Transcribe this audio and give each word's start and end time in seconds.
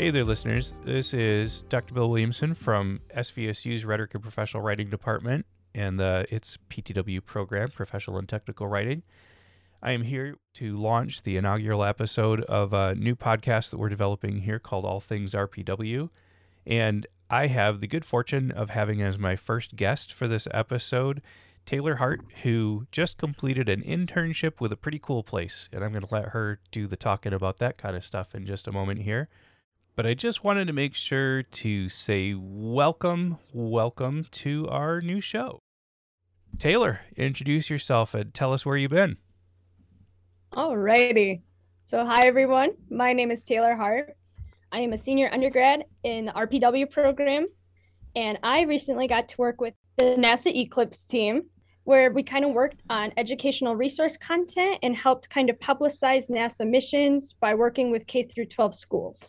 Hey 0.00 0.08
there, 0.08 0.24
listeners. 0.24 0.72
This 0.82 1.12
is 1.12 1.60
Dr. 1.68 1.92
Bill 1.92 2.08
Williamson 2.08 2.54
from 2.54 3.02
SVSU's 3.14 3.84
Rhetoric 3.84 4.14
and 4.14 4.22
Professional 4.22 4.62
Writing 4.62 4.88
Department 4.88 5.44
and 5.74 6.00
uh, 6.00 6.24
its 6.30 6.56
PTW 6.70 7.22
program, 7.22 7.70
Professional 7.70 8.16
and 8.16 8.26
Technical 8.26 8.66
Writing. 8.66 9.02
I 9.82 9.92
am 9.92 10.04
here 10.04 10.38
to 10.54 10.78
launch 10.78 11.22
the 11.22 11.36
inaugural 11.36 11.84
episode 11.84 12.40
of 12.44 12.72
a 12.72 12.94
new 12.94 13.14
podcast 13.14 13.68
that 13.72 13.76
we're 13.76 13.90
developing 13.90 14.38
here 14.38 14.58
called 14.58 14.86
All 14.86 15.00
Things 15.00 15.34
RPW. 15.34 16.08
And 16.66 17.06
I 17.28 17.48
have 17.48 17.82
the 17.82 17.86
good 17.86 18.06
fortune 18.06 18.50
of 18.52 18.70
having 18.70 19.02
as 19.02 19.18
my 19.18 19.36
first 19.36 19.76
guest 19.76 20.14
for 20.14 20.26
this 20.26 20.48
episode 20.50 21.20
Taylor 21.66 21.96
Hart, 21.96 22.22
who 22.42 22.86
just 22.90 23.18
completed 23.18 23.68
an 23.68 23.82
internship 23.82 24.62
with 24.62 24.72
a 24.72 24.76
pretty 24.76 24.98
cool 24.98 25.22
place. 25.22 25.68
And 25.74 25.84
I'm 25.84 25.92
going 25.92 26.06
to 26.06 26.14
let 26.14 26.30
her 26.30 26.58
do 26.72 26.86
the 26.86 26.96
talking 26.96 27.34
about 27.34 27.58
that 27.58 27.76
kind 27.76 27.94
of 27.94 28.02
stuff 28.02 28.34
in 28.34 28.46
just 28.46 28.66
a 28.66 28.72
moment 28.72 29.02
here. 29.02 29.28
But 29.96 30.06
I 30.06 30.14
just 30.14 30.44
wanted 30.44 30.66
to 30.68 30.72
make 30.72 30.94
sure 30.94 31.42
to 31.42 31.88
say 31.88 32.34
welcome, 32.34 33.38
welcome 33.52 34.26
to 34.30 34.68
our 34.68 35.00
new 35.00 35.20
show. 35.20 35.58
Taylor, 36.58 37.00
introduce 37.16 37.68
yourself 37.68 38.14
and 38.14 38.32
tell 38.32 38.52
us 38.52 38.64
where 38.64 38.76
you've 38.76 38.92
been. 38.92 39.16
Alrighty. 40.52 41.42
So, 41.84 42.06
hi 42.06 42.26
everyone. 42.26 42.70
My 42.88 43.12
name 43.12 43.30
is 43.30 43.42
Taylor 43.42 43.74
Hart. 43.74 44.16
I 44.72 44.78
am 44.80 44.92
a 44.92 44.98
senior 44.98 45.28
undergrad 45.32 45.84
in 46.04 46.26
the 46.26 46.32
RPW 46.32 46.90
program, 46.90 47.48
and 48.14 48.38
I 48.44 48.62
recently 48.62 49.08
got 49.08 49.28
to 49.30 49.36
work 49.38 49.60
with 49.60 49.74
the 49.96 50.16
NASA 50.16 50.54
Eclipse 50.54 51.04
team, 51.04 51.42
where 51.84 52.12
we 52.12 52.22
kind 52.22 52.44
of 52.44 52.52
worked 52.52 52.82
on 52.88 53.12
educational 53.16 53.74
resource 53.74 54.16
content 54.16 54.78
and 54.82 54.96
helped 54.96 55.28
kind 55.28 55.50
of 55.50 55.58
publicize 55.58 56.30
NASA 56.30 56.68
missions 56.68 57.34
by 57.40 57.54
working 57.54 57.90
with 57.90 58.06
K 58.06 58.22
through 58.22 58.46
12 58.46 58.74
schools. 58.74 59.28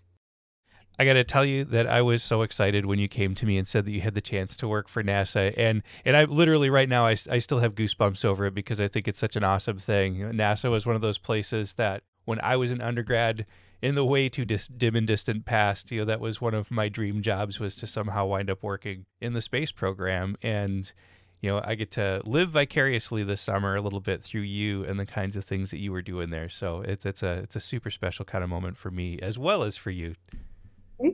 I 1.01 1.03
got 1.03 1.13
to 1.13 1.23
tell 1.23 1.43
you 1.43 1.65
that 1.65 1.87
I 1.87 2.03
was 2.03 2.21
so 2.21 2.43
excited 2.43 2.85
when 2.85 2.99
you 2.99 3.07
came 3.07 3.33
to 3.33 3.47
me 3.47 3.57
and 3.57 3.67
said 3.67 3.85
that 3.85 3.91
you 3.91 4.01
had 4.01 4.13
the 4.13 4.21
chance 4.21 4.55
to 4.57 4.67
work 4.67 4.87
for 4.87 5.03
NASA, 5.03 5.51
and 5.57 5.81
and 6.05 6.15
I 6.15 6.25
literally 6.25 6.69
right 6.69 6.87
now 6.87 7.07
I, 7.07 7.15
I 7.27 7.39
still 7.39 7.57
have 7.57 7.73
goosebumps 7.73 8.23
over 8.23 8.45
it 8.45 8.53
because 8.53 8.79
I 8.79 8.87
think 8.87 9.07
it's 9.07 9.17
such 9.17 9.35
an 9.35 9.43
awesome 9.43 9.79
thing. 9.79 10.17
NASA 10.17 10.69
was 10.69 10.85
one 10.85 10.95
of 10.95 11.01
those 11.01 11.17
places 11.17 11.73
that 11.73 12.03
when 12.25 12.39
I 12.41 12.55
was 12.55 12.69
an 12.69 12.81
undergrad 12.81 13.47
in 13.81 13.95
the 13.95 14.05
way 14.05 14.29
too 14.29 14.45
dis- 14.45 14.67
dim 14.67 14.95
and 14.95 15.07
distant 15.07 15.43
past, 15.43 15.91
you 15.91 16.01
know, 16.01 16.05
that 16.05 16.19
was 16.19 16.39
one 16.39 16.53
of 16.53 16.69
my 16.69 16.87
dream 16.87 17.23
jobs 17.23 17.59
was 17.59 17.75
to 17.77 17.87
somehow 17.87 18.27
wind 18.27 18.51
up 18.51 18.61
working 18.61 19.07
in 19.19 19.33
the 19.33 19.41
space 19.41 19.71
program 19.71 20.37
and 20.43 20.93
you 21.41 21.49
know, 21.49 21.63
I 21.65 21.73
get 21.73 21.89
to 21.93 22.21
live 22.25 22.51
vicariously 22.51 23.23
this 23.23 23.41
summer 23.41 23.75
a 23.75 23.81
little 23.81 24.01
bit 24.01 24.21
through 24.21 24.41
you 24.41 24.83
and 24.83 24.99
the 24.99 25.07
kinds 25.07 25.35
of 25.35 25.45
things 25.45 25.71
that 25.71 25.79
you 25.79 25.91
were 25.91 26.03
doing 26.03 26.29
there. 26.29 26.49
So 26.49 26.81
it's 26.81 27.07
it's 27.07 27.23
a 27.23 27.39
it's 27.39 27.55
a 27.55 27.59
super 27.59 27.89
special 27.89 28.23
kind 28.23 28.43
of 28.43 28.51
moment 28.51 28.77
for 28.77 28.91
me 28.91 29.17
as 29.19 29.39
well 29.39 29.63
as 29.63 29.77
for 29.77 29.89
you. 29.89 30.13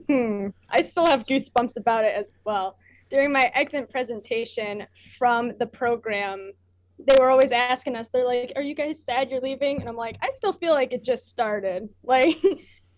Mm-hmm. 0.10 0.50
I 0.70 0.82
still 0.82 1.06
have 1.06 1.26
goosebumps 1.26 1.78
about 1.78 2.06
it 2.06 2.16
as 2.16 2.38
well. 2.46 2.78
During 3.10 3.32
my 3.32 3.52
exit 3.54 3.90
presentation 3.90 4.86
from 5.18 5.54
the 5.58 5.66
program, 5.66 6.52
they 7.00 7.18
were 7.18 7.30
always 7.30 7.52
asking 7.52 7.96
us, 7.96 8.10
they're 8.10 8.26
like, 8.26 8.54
Are 8.56 8.62
you 8.62 8.76
guys 8.76 9.04
sad 9.04 9.30
you're 9.30 9.42
leaving? 9.42 9.80
And 9.80 9.90
I'm 9.90 9.96
like, 9.96 10.18
I 10.22 10.30
still 10.32 10.54
feel 10.54 10.74
like 10.74 10.94
it 10.94 11.04
just 11.04 11.28
started. 11.28 11.90
Like, 12.04 12.38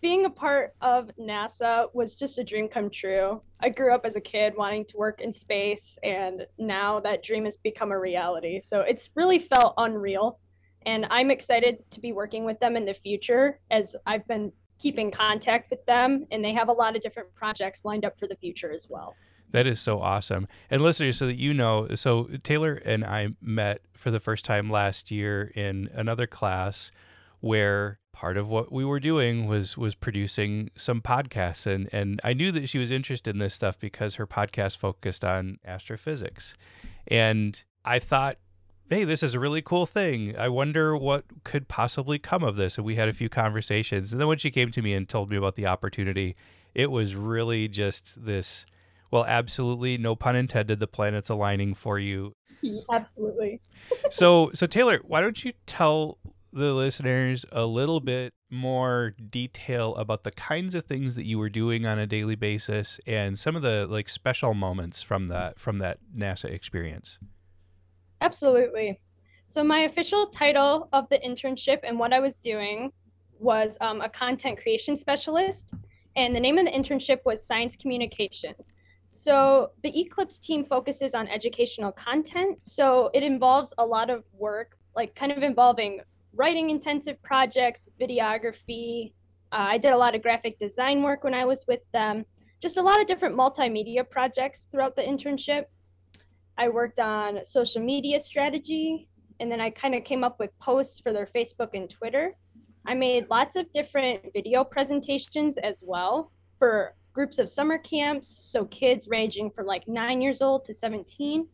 being 0.00 0.24
a 0.24 0.30
part 0.30 0.74
of 0.80 1.10
NASA 1.18 1.88
was 1.92 2.14
just 2.14 2.38
a 2.38 2.44
dream 2.44 2.68
come 2.68 2.88
true. 2.88 3.42
I 3.60 3.68
grew 3.68 3.94
up 3.94 4.06
as 4.06 4.16
a 4.16 4.20
kid 4.20 4.54
wanting 4.56 4.86
to 4.86 4.96
work 4.96 5.20
in 5.20 5.32
space, 5.32 5.98
and 6.02 6.46
now 6.58 7.00
that 7.00 7.22
dream 7.22 7.44
has 7.44 7.58
become 7.58 7.92
a 7.92 7.98
reality. 7.98 8.60
So 8.60 8.80
it's 8.80 9.10
really 9.14 9.38
felt 9.38 9.74
unreal. 9.76 10.38
And 10.86 11.06
I'm 11.10 11.30
excited 11.30 11.78
to 11.90 12.00
be 12.00 12.12
working 12.12 12.46
with 12.46 12.58
them 12.60 12.76
in 12.76 12.86
the 12.86 12.94
future 12.94 13.60
as 13.70 13.94
I've 14.06 14.26
been 14.26 14.52
keeping 14.80 15.06
in 15.06 15.12
contact 15.12 15.70
with 15.70 15.84
them 15.86 16.26
and 16.30 16.44
they 16.44 16.52
have 16.52 16.68
a 16.68 16.72
lot 16.72 16.96
of 16.96 17.02
different 17.02 17.32
projects 17.34 17.84
lined 17.84 18.04
up 18.04 18.18
for 18.18 18.26
the 18.26 18.36
future 18.36 18.72
as 18.72 18.88
well. 18.88 19.14
That 19.52 19.66
is 19.66 19.80
so 19.80 20.00
awesome. 20.00 20.46
And 20.70 20.80
listeners, 20.80 21.18
so 21.18 21.26
that 21.26 21.36
you 21.36 21.52
know, 21.52 21.88
so 21.94 22.28
Taylor 22.42 22.74
and 22.84 23.04
I 23.04 23.30
met 23.40 23.80
for 23.94 24.10
the 24.10 24.20
first 24.20 24.44
time 24.44 24.70
last 24.70 25.10
year 25.10 25.50
in 25.54 25.90
another 25.92 26.26
class 26.26 26.90
where 27.40 27.98
part 28.12 28.36
of 28.36 28.48
what 28.48 28.70
we 28.70 28.84
were 28.84 29.00
doing 29.00 29.46
was 29.46 29.76
was 29.76 29.94
producing 29.94 30.70
some 30.76 31.00
podcasts 31.00 31.66
and 31.66 31.88
and 31.92 32.20
I 32.22 32.32
knew 32.32 32.52
that 32.52 32.68
she 32.68 32.78
was 32.78 32.90
interested 32.90 33.34
in 33.34 33.38
this 33.38 33.54
stuff 33.54 33.78
because 33.78 34.16
her 34.16 34.26
podcast 34.26 34.76
focused 34.76 35.24
on 35.24 35.58
astrophysics. 35.64 36.54
And 37.08 37.62
I 37.84 37.98
thought 37.98 38.36
hey, 38.90 39.04
this 39.04 39.22
is 39.22 39.34
a 39.34 39.40
really 39.40 39.62
cool 39.62 39.86
thing. 39.86 40.36
I 40.36 40.48
wonder 40.48 40.96
what 40.96 41.24
could 41.44 41.68
possibly 41.68 42.18
come 42.18 42.42
of 42.42 42.56
this. 42.56 42.76
And 42.76 42.84
we 42.84 42.96
had 42.96 43.08
a 43.08 43.12
few 43.12 43.28
conversations. 43.28 44.12
And 44.12 44.20
then 44.20 44.28
when 44.28 44.38
she 44.38 44.50
came 44.50 44.70
to 44.72 44.82
me 44.82 44.92
and 44.94 45.08
told 45.08 45.30
me 45.30 45.36
about 45.36 45.54
the 45.54 45.66
opportunity, 45.66 46.34
it 46.74 46.90
was 46.90 47.14
really 47.14 47.68
just 47.68 48.24
this 48.24 48.66
well, 49.10 49.24
absolutely, 49.24 49.98
no 49.98 50.14
pun 50.14 50.36
intended, 50.36 50.78
the 50.78 50.86
planets 50.86 51.28
aligning 51.28 51.74
for 51.74 51.98
you. 51.98 52.34
Absolutely. 52.92 53.60
so, 54.10 54.50
so 54.54 54.66
Taylor, 54.66 55.00
why 55.04 55.20
don't 55.20 55.44
you 55.44 55.52
tell 55.66 56.18
the 56.52 56.72
listeners 56.72 57.44
a 57.52 57.64
little 57.64 58.00
bit 58.00 58.34
more 58.50 59.14
detail 59.30 59.94
about 59.96 60.24
the 60.24 60.30
kinds 60.32 60.74
of 60.74 60.84
things 60.84 61.14
that 61.14 61.24
you 61.24 61.38
were 61.38 61.48
doing 61.48 61.86
on 61.86 61.98
a 61.98 62.06
daily 62.06 62.34
basis 62.34 63.00
and 63.06 63.38
some 63.38 63.56
of 63.56 63.62
the 63.62 63.86
like 63.88 64.08
special 64.08 64.54
moments 64.54 65.02
from 65.02 65.28
that 65.28 65.58
from 65.58 65.78
that 65.78 65.98
NASA 66.16 66.46
experience? 66.46 67.18
Absolutely. 68.20 69.00
So, 69.44 69.64
my 69.64 69.80
official 69.80 70.26
title 70.26 70.88
of 70.92 71.08
the 71.08 71.18
internship 71.18 71.80
and 71.82 71.98
what 71.98 72.12
I 72.12 72.20
was 72.20 72.38
doing 72.38 72.92
was 73.38 73.78
um, 73.80 74.00
a 74.00 74.08
content 74.08 74.60
creation 74.60 74.96
specialist. 74.96 75.74
And 76.16 76.34
the 76.34 76.40
name 76.40 76.58
of 76.58 76.66
the 76.66 76.72
internship 76.72 77.20
was 77.24 77.44
Science 77.44 77.76
Communications. 77.76 78.74
So, 79.06 79.72
the 79.82 79.98
Eclipse 79.98 80.38
team 80.38 80.64
focuses 80.64 81.14
on 81.14 81.26
educational 81.28 81.92
content. 81.92 82.58
So, 82.62 83.10
it 83.14 83.22
involves 83.22 83.72
a 83.78 83.84
lot 83.84 84.10
of 84.10 84.24
work, 84.32 84.78
like 84.94 85.14
kind 85.14 85.32
of 85.32 85.42
involving 85.42 86.00
writing 86.34 86.70
intensive 86.70 87.20
projects, 87.22 87.88
videography. 88.00 89.12
Uh, 89.52 89.66
I 89.70 89.78
did 89.78 89.92
a 89.92 89.96
lot 89.96 90.14
of 90.14 90.22
graphic 90.22 90.58
design 90.58 91.02
work 91.02 91.24
when 91.24 91.34
I 91.34 91.44
was 91.44 91.64
with 91.66 91.80
them, 91.92 92.24
just 92.60 92.76
a 92.76 92.82
lot 92.82 93.00
of 93.00 93.06
different 93.06 93.34
multimedia 93.34 94.08
projects 94.08 94.66
throughout 94.66 94.94
the 94.94 95.02
internship. 95.02 95.64
I 96.60 96.68
worked 96.68 97.00
on 97.00 97.42
social 97.42 97.80
media 97.80 98.20
strategy, 98.20 99.08
and 99.40 99.50
then 99.50 99.62
I 99.62 99.70
kind 99.70 99.94
of 99.94 100.04
came 100.04 100.22
up 100.22 100.38
with 100.38 100.50
posts 100.58 101.00
for 101.00 101.10
their 101.10 101.24
Facebook 101.24 101.70
and 101.72 101.88
Twitter. 101.88 102.36
I 102.84 102.92
made 102.92 103.30
lots 103.30 103.56
of 103.56 103.72
different 103.72 104.24
video 104.34 104.62
presentations 104.62 105.56
as 105.56 105.82
well 105.82 106.32
for 106.58 106.94
groups 107.14 107.38
of 107.38 107.48
summer 107.48 107.78
camps, 107.78 108.28
so 108.28 108.66
kids 108.66 109.08
ranging 109.08 109.50
from 109.50 109.64
like 109.64 109.88
nine 109.88 110.20
years 110.20 110.42
old 110.42 110.66
to 110.66 110.74
17. 110.74 111.48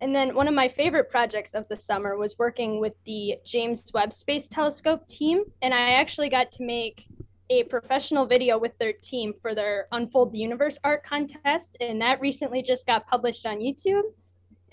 And 0.00 0.14
then 0.14 0.34
one 0.34 0.48
of 0.48 0.54
my 0.54 0.68
favorite 0.68 1.10
projects 1.10 1.52
of 1.52 1.68
the 1.68 1.76
summer 1.76 2.16
was 2.16 2.38
working 2.38 2.80
with 2.80 2.94
the 3.04 3.34
James 3.44 3.84
Webb 3.92 4.10
Space 4.10 4.48
Telescope 4.48 5.06
team. 5.06 5.44
And 5.60 5.74
I 5.74 5.90
actually 5.90 6.30
got 6.30 6.50
to 6.52 6.64
make 6.64 7.04
a 7.50 7.64
professional 7.64 8.24
video 8.24 8.56
with 8.56 8.72
their 8.78 8.94
team 8.94 9.34
for 9.34 9.54
their 9.54 9.86
Unfold 9.92 10.32
the 10.32 10.38
Universe 10.38 10.78
art 10.82 11.04
contest. 11.04 11.76
And 11.78 12.00
that 12.00 12.22
recently 12.22 12.62
just 12.62 12.86
got 12.86 13.06
published 13.06 13.44
on 13.44 13.58
YouTube 13.58 14.04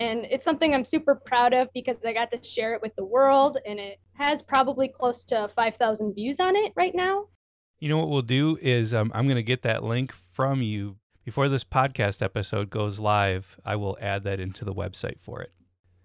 and 0.00 0.26
it's 0.30 0.44
something 0.44 0.74
I'm 0.74 0.84
super 0.84 1.14
proud 1.14 1.54
of 1.54 1.68
because 1.72 1.96
I 2.04 2.12
got 2.12 2.30
to 2.32 2.42
share 2.42 2.74
it 2.74 2.82
with 2.82 2.94
the 2.96 3.04
world 3.04 3.58
and 3.66 3.78
it 3.78 4.00
has 4.14 4.42
probably 4.42 4.88
close 4.88 5.22
to 5.24 5.48
5,000 5.48 6.14
views 6.14 6.40
on 6.40 6.56
it 6.56 6.72
right 6.76 6.94
now. 6.94 7.28
You 7.78 7.88
know 7.88 7.98
what 7.98 8.08
we'll 8.08 8.22
do 8.22 8.58
is 8.60 8.94
um, 8.94 9.12
I'm 9.14 9.26
going 9.26 9.36
to 9.36 9.42
get 9.42 9.62
that 9.62 9.84
link 9.84 10.12
from 10.32 10.62
you 10.62 10.96
before 11.24 11.48
this 11.48 11.64
podcast 11.64 12.22
episode 12.22 12.70
goes 12.70 12.98
live. 12.98 13.58
I 13.64 13.76
will 13.76 13.96
add 14.00 14.24
that 14.24 14.40
into 14.40 14.64
the 14.64 14.74
website 14.74 15.20
for 15.20 15.40
it. 15.42 15.52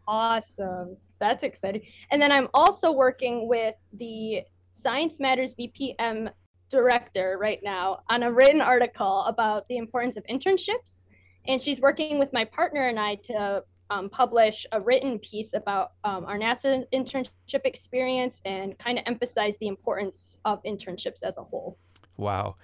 Awesome. 0.07 0.97
That's 1.19 1.44
exciting. 1.44 1.81
And 2.12 2.21
then 2.21 2.31
I'm 2.31 2.47
also 2.53 2.92
working 2.92 3.47
with 3.47 3.75
the 3.94 4.44
Science 4.74 5.19
Matters 5.19 5.56
VPM 5.56 6.31
director 6.69 7.38
right 7.39 7.59
now 7.63 8.01
on 8.09 8.24
a 8.24 8.31
written 8.31 8.62
article 8.62 9.24
about 9.24 9.68
the 9.68 9.77
importance 9.77 10.18
of 10.18 10.24
internships. 10.30 11.01
And 11.47 11.62
she's 11.62 11.81
working 11.81 12.19
with 12.19 12.31
my 12.31 12.45
partner 12.45 12.88
and 12.88 13.00
I 13.00 13.15
to 13.24 13.63
um, 13.89 14.09
publish 14.09 14.65
a 14.71 14.80
written 14.80 15.19
piece 15.19 15.53
about 15.53 15.94
um, 16.03 16.25
our 16.25 16.38
NASA 16.38 16.86
internship 16.94 17.65
experience 17.65 18.41
and 18.45 18.77
kind 18.77 18.97
of 18.97 19.03
emphasize 19.07 19.57
the 19.57 19.68
importance 19.68 20.38
of 20.45 20.62
internships 20.63 21.24
as 21.24 21.38
a 21.38 21.44
whole. 21.44 21.77
Wow. 22.18 22.56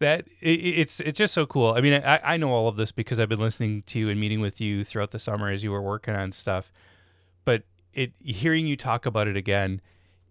That 0.00 0.26
it, 0.40 0.60
it's 0.60 1.00
it's 1.00 1.18
just 1.18 1.32
so 1.32 1.46
cool. 1.46 1.72
I 1.72 1.80
mean, 1.80 1.94
I, 2.04 2.34
I 2.34 2.36
know 2.36 2.50
all 2.50 2.68
of 2.68 2.76
this 2.76 2.92
because 2.92 3.20
I've 3.20 3.28
been 3.28 3.38
listening 3.38 3.82
to 3.86 3.98
you 3.98 4.10
and 4.10 4.20
meeting 4.20 4.40
with 4.40 4.60
you 4.60 4.84
throughout 4.84 5.12
the 5.12 5.18
summer 5.18 5.50
as 5.50 5.62
you 5.62 5.70
were 5.70 5.82
working 5.82 6.14
on 6.14 6.32
stuff. 6.32 6.72
But 7.44 7.62
it 7.92 8.12
hearing 8.22 8.66
you 8.66 8.76
talk 8.76 9.06
about 9.06 9.28
it 9.28 9.36
again, 9.36 9.80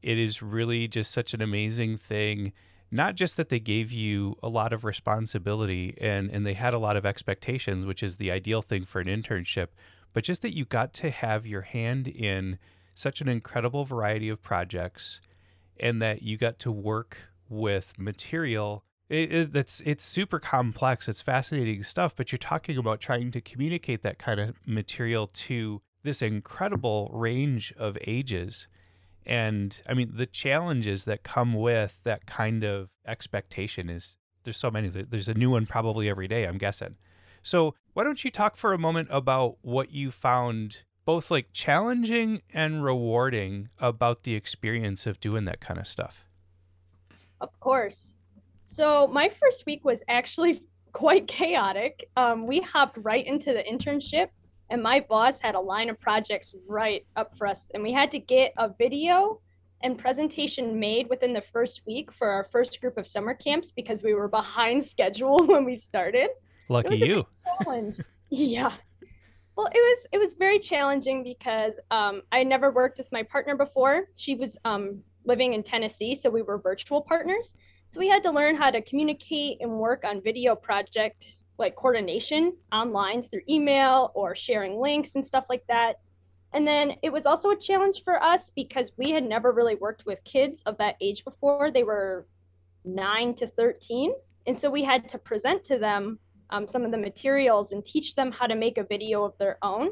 it 0.02 0.18
is 0.18 0.42
really 0.42 0.88
just 0.88 1.12
such 1.12 1.34
an 1.34 1.42
amazing 1.42 1.98
thing 1.98 2.54
not 2.94 3.16
just 3.16 3.38
that 3.38 3.50
they 3.50 3.60
gave 3.60 3.92
you 3.92 4.38
a 4.44 4.48
lot 4.48 4.72
of 4.72 4.84
responsibility 4.86 5.98
and 6.00 6.30
and 6.30 6.46
they 6.46 6.54
had 6.54 6.76
a 6.76 6.78
lot 6.78 6.96
of 6.96 7.08
expectations 7.08 7.86
which 7.86 8.04
is 8.04 8.18
the 8.18 8.30
ideal 8.30 8.62
thing 8.62 8.86
for 8.86 9.02
an 9.02 9.08
internship 9.08 9.70
but 10.14 10.24
just 10.24 10.42
that 10.44 10.56
you 10.56 10.66
got 10.66 10.94
to 10.94 11.12
have 11.12 11.46
your 11.46 11.62
hand 11.64 12.08
in 12.08 12.60
such 12.96 13.22
an 13.22 13.28
incredible 13.28 13.86
variety 13.86 14.30
of 14.30 14.42
projects 14.42 15.20
and 15.80 16.02
that 16.02 16.22
you 16.22 16.38
got 16.38 16.60
to 16.60 16.72
work 16.72 17.18
with 17.50 17.98
material 17.98 18.84
It, 19.10 19.32
it, 19.34 19.56
it's 19.56 19.82
it's 19.82 20.04
super 20.04 20.40
complex. 20.40 21.08
It's 21.08 21.22
fascinating 21.22 21.84
stuff, 21.84 22.16
but 22.16 22.32
you're 22.32 22.40
talking 22.40 22.78
about 22.78 23.00
trying 23.02 23.32
to 23.32 23.42
communicate 23.42 24.02
that 24.04 24.18
kind 24.18 24.40
of 24.40 24.56
material 24.66 25.28
to 25.28 25.82
this 26.04 26.22
incredible 26.22 27.10
range 27.14 27.74
of 27.78 27.98
ages. 28.08 28.68
And 29.26 29.82
I 29.88 29.94
mean, 29.94 30.12
the 30.16 30.26
challenges 30.26 31.06
that 31.06 31.24
come 31.24 31.54
with 31.54 31.98
that 32.04 32.26
kind 32.26 32.64
of 32.64 32.90
expectation 33.06 33.90
is 33.90 34.18
there's 34.44 34.58
so 34.58 34.72
many. 34.72 34.90
There's 34.90 35.30
a 35.30 35.34
new 35.34 35.52
one 35.52 35.66
probably 35.66 36.10
every 36.10 36.28
day, 36.28 36.46
I'm 36.46 36.58
guessing. 36.58 36.96
So, 37.44 37.76
why 37.94 38.06
don't 38.06 38.24
you 38.24 38.32
talk 38.32 38.56
for 38.56 38.74
a 38.74 38.78
moment 38.78 39.10
about 39.12 39.58
what 39.62 39.92
you 39.92 40.10
found 40.12 40.84
both 41.06 41.30
like 41.30 41.52
challenging 41.52 42.42
and 42.54 42.84
rewarding 42.84 43.70
about 43.80 44.24
the 44.24 44.34
experience 44.34 45.06
of 45.06 45.20
doing 45.20 45.44
that 45.46 45.60
kind 45.60 45.78
of 45.78 45.86
stuff? 45.86 46.26
Of 47.42 47.60
course. 47.60 48.16
So, 48.62 49.08
my 49.08 49.28
first 49.28 49.66
week 49.66 49.84
was 49.84 50.04
actually 50.08 50.64
quite 50.94 51.28
chaotic. 51.28 52.10
Um, 52.16 52.48
we 52.48 52.62
hopped 52.62 52.98
right 53.02 53.26
into 53.26 53.52
the 53.52 53.64
internship, 53.64 54.30
and 54.70 54.82
my 54.82 55.02
boss 55.02 55.42
had 55.42 55.56
a 55.56 55.60
line 55.60 55.90
of 55.90 56.00
projects 56.00 56.56
right 56.66 57.06
up 57.18 57.36
for 57.38 57.46
us, 57.46 57.70
and 57.74 57.84
we 57.84 57.92
had 57.92 58.10
to 58.12 58.20
get 58.20 58.54
a 58.58 58.70
video 58.70 59.42
and 59.82 59.98
presentation 59.98 60.80
made 60.80 61.10
within 61.10 61.34
the 61.34 61.42
first 61.42 61.82
week 61.86 62.10
for 62.10 62.30
our 62.30 62.46
first 62.46 62.80
group 62.80 62.98
of 62.98 63.06
summer 63.06 63.34
camps 63.34 63.70
because 63.70 64.02
we 64.02 64.14
were 64.14 64.30
behind 64.30 64.82
schedule 64.86 65.46
when 65.46 65.66
we 65.66 65.76
started. 65.76 66.30
Lucky 66.70 66.98
you. 66.98 67.26
challenge. 67.64 67.98
yeah. 68.30 68.72
Well, 69.56 69.68
it 69.68 69.78
was 69.78 70.08
it 70.12 70.18
was 70.18 70.34
very 70.34 70.60
challenging 70.60 71.24
because 71.24 71.80
um, 71.92 72.24
I 72.32 72.44
never 72.44 72.72
worked 72.72 72.98
with 72.98 73.12
my 73.12 73.24
partner 73.24 73.56
before. 73.56 74.06
She 74.18 74.36
was 74.36 74.58
um, 74.66 75.04
living 75.26 75.54
in 75.54 75.64
Tennessee, 75.64 76.16
so 76.16 76.30
we 76.30 76.42
were 76.42 76.58
virtual 76.58 77.02
partners. 77.02 77.54
So 77.88 78.00
we 78.00 78.08
had 78.08 78.24
to 78.24 78.32
learn 78.32 78.56
how 78.56 78.70
to 78.70 78.82
communicate 78.82 79.58
and 79.62 79.72
work 79.72 80.04
on 80.06 80.22
video 80.22 80.56
project 80.56 81.36
like 81.60 81.76
coordination 81.76 82.58
online 82.72 83.22
through 83.22 83.42
email 83.48 84.12
or 84.16 84.36
sharing 84.36 84.80
links 84.80 85.16
and 85.16 85.24
stuff 85.24 85.46
like 85.50 85.64
that. 85.68 86.00
And 86.54 86.68
then 86.68 86.94
it 87.02 87.12
was 87.12 87.26
also 87.26 87.52
a 87.52 87.58
challenge 87.58 88.04
for 88.04 88.22
us 88.22 88.52
because 88.56 88.92
we 88.98 89.12
had 89.12 89.24
never 89.24 89.52
really 89.52 89.76
worked 89.76 90.06
with 90.06 90.24
kids 90.24 90.62
of 90.64 90.78
that 90.78 90.96
age 91.02 91.24
before. 91.24 91.72
They 91.72 91.84
were 91.84 92.28
9 92.86 93.34
to 93.36 93.48
13. 93.48 94.14
And 94.46 94.58
so 94.58 94.70
we 94.70 94.84
had 94.84 95.10
to 95.10 95.18
present 95.18 95.64
to 95.66 95.78
them 95.78 96.20
um, 96.54 96.68
some 96.68 96.86
of 96.86 96.92
the 96.92 96.98
materials 96.98 97.74
and 97.74 97.84
teach 97.84 98.16
them 98.16 98.32
how 98.32 98.48
to 98.48 98.56
make 98.56 98.78
a 98.78 98.84
video 98.84 99.26
of 99.26 99.38
their 99.40 99.58
own. 99.62 99.90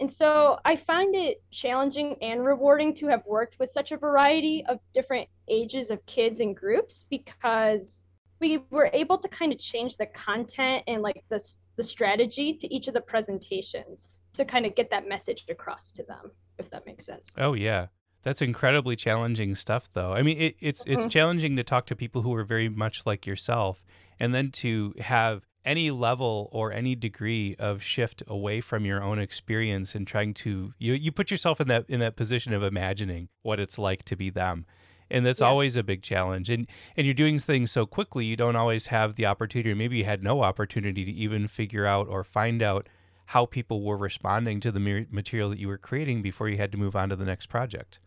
And 0.00 0.10
so 0.10 0.58
I 0.64 0.76
find 0.76 1.14
it 1.14 1.42
challenging 1.50 2.16
and 2.20 2.44
rewarding 2.44 2.94
to 2.94 3.06
have 3.06 3.24
worked 3.26 3.58
with 3.58 3.70
such 3.70 3.90
a 3.90 3.96
variety 3.96 4.64
of 4.66 4.78
different 4.92 5.28
ages 5.48 5.90
of 5.90 6.04
kids 6.06 6.40
and 6.40 6.54
groups 6.54 7.04
because 7.08 8.04
we 8.40 8.58
were 8.70 8.90
able 8.92 9.18
to 9.18 9.28
kind 9.28 9.52
of 9.52 9.58
change 9.58 9.96
the 9.96 10.06
content 10.06 10.84
and 10.86 11.02
like 11.02 11.24
the, 11.28 11.42
the 11.76 11.82
strategy 11.82 12.54
to 12.54 12.72
each 12.72 12.86
of 12.86 12.94
the 12.94 13.00
presentations 13.00 14.20
to 14.34 14.44
kind 14.44 14.66
of 14.66 14.74
get 14.76 14.90
that 14.90 15.08
message 15.08 15.44
across 15.48 15.90
to 15.92 16.04
them, 16.04 16.30
if 16.58 16.70
that 16.70 16.86
makes 16.86 17.04
sense. 17.04 17.32
Oh, 17.36 17.54
yeah. 17.54 17.86
That's 18.22 18.42
incredibly 18.42 18.94
challenging 18.94 19.54
stuff, 19.54 19.88
though. 19.92 20.12
I 20.12 20.22
mean, 20.22 20.40
it, 20.40 20.56
it's 20.60 20.82
mm-hmm. 20.82 20.92
it's 20.92 21.06
challenging 21.12 21.56
to 21.56 21.64
talk 21.64 21.86
to 21.86 21.96
people 21.96 22.22
who 22.22 22.34
are 22.34 22.44
very 22.44 22.68
much 22.68 23.06
like 23.06 23.26
yourself, 23.26 23.84
and 24.20 24.34
then 24.34 24.50
to 24.50 24.92
have 24.98 25.47
any 25.64 25.90
level 25.90 26.48
or 26.52 26.72
any 26.72 26.94
degree 26.94 27.54
of 27.58 27.82
shift 27.82 28.22
away 28.26 28.60
from 28.60 28.84
your 28.84 29.02
own 29.02 29.18
experience 29.18 29.94
and 29.94 30.06
trying 30.06 30.32
to 30.32 30.72
you 30.78 30.94
you 30.94 31.12
put 31.12 31.30
yourself 31.30 31.60
in 31.60 31.68
that 31.68 31.84
in 31.88 32.00
that 32.00 32.16
position 32.16 32.52
of 32.52 32.62
imagining 32.62 33.28
what 33.42 33.60
it's 33.60 33.78
like 33.78 34.04
to 34.04 34.16
be 34.16 34.30
them. 34.30 34.64
And 35.10 35.24
that's 35.24 35.40
yes. 35.40 35.46
always 35.46 35.74
a 35.76 35.82
big 35.82 36.02
challenge. 36.02 36.50
And 36.50 36.66
and 36.96 37.06
you're 37.06 37.14
doing 37.14 37.38
things 37.38 37.70
so 37.70 37.86
quickly 37.86 38.24
you 38.24 38.36
don't 38.36 38.56
always 38.56 38.86
have 38.86 39.14
the 39.16 39.26
opportunity 39.26 39.70
or 39.70 39.76
maybe 39.76 39.98
you 39.98 40.04
had 40.04 40.22
no 40.22 40.42
opportunity 40.42 41.04
to 41.04 41.12
even 41.12 41.48
figure 41.48 41.86
out 41.86 42.08
or 42.08 42.24
find 42.24 42.62
out 42.62 42.88
how 43.26 43.44
people 43.44 43.82
were 43.82 43.96
responding 43.96 44.58
to 44.60 44.72
the 44.72 45.06
material 45.10 45.50
that 45.50 45.58
you 45.58 45.68
were 45.68 45.76
creating 45.76 46.22
before 46.22 46.48
you 46.48 46.56
had 46.56 46.72
to 46.72 46.78
move 46.78 46.96
on 46.96 47.10
to 47.10 47.16
the 47.16 47.26
next 47.26 47.46
project. 47.46 47.98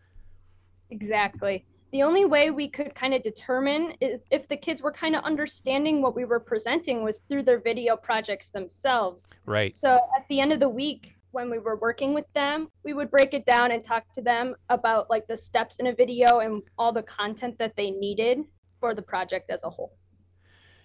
Exactly 0.90 1.64
the 1.92 2.02
only 2.02 2.24
way 2.24 2.50
we 2.50 2.68
could 2.68 2.94
kind 2.94 3.12
of 3.12 3.22
determine 3.22 3.92
is 4.00 4.22
if 4.30 4.48
the 4.48 4.56
kids 4.56 4.82
were 4.82 4.90
kind 4.90 5.14
of 5.14 5.22
understanding 5.24 6.00
what 6.00 6.16
we 6.16 6.24
were 6.24 6.40
presenting 6.40 7.04
was 7.04 7.20
through 7.20 7.42
their 7.42 7.60
video 7.60 7.96
projects 7.96 8.48
themselves. 8.48 9.30
Right. 9.44 9.74
So 9.74 10.00
at 10.16 10.26
the 10.28 10.40
end 10.40 10.52
of 10.52 10.60
the 10.60 10.68
week, 10.68 11.14
when 11.32 11.50
we 11.50 11.58
were 11.58 11.76
working 11.76 12.14
with 12.14 12.24
them, 12.34 12.68
we 12.82 12.94
would 12.94 13.10
break 13.10 13.34
it 13.34 13.44
down 13.44 13.72
and 13.72 13.84
talk 13.84 14.04
to 14.14 14.22
them 14.22 14.54
about 14.70 15.10
like 15.10 15.26
the 15.26 15.36
steps 15.36 15.76
in 15.76 15.86
a 15.86 15.94
video 15.94 16.38
and 16.38 16.62
all 16.78 16.92
the 16.92 17.02
content 17.02 17.58
that 17.58 17.76
they 17.76 17.90
needed 17.90 18.40
for 18.80 18.94
the 18.94 19.02
project 19.02 19.50
as 19.50 19.62
a 19.62 19.70
whole. 19.70 19.96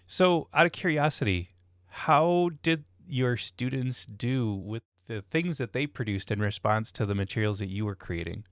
So, 0.08 0.48
out 0.54 0.66
of 0.66 0.72
curiosity, 0.72 1.50
how 1.88 2.52
did 2.64 2.86
your 3.06 3.36
students 3.38 4.06
do 4.06 4.54
with 4.54 4.84
the 5.08 5.22
things 5.22 5.58
that 5.58 5.74
they 5.74 5.88
produced 5.88 6.32
in 6.32 6.40
response 6.40 6.92
to 6.94 7.06
the 7.06 7.16
materials 7.16 7.60
that 7.60 7.68
you 7.68 7.86
were 7.86 7.96
creating? 7.96 8.46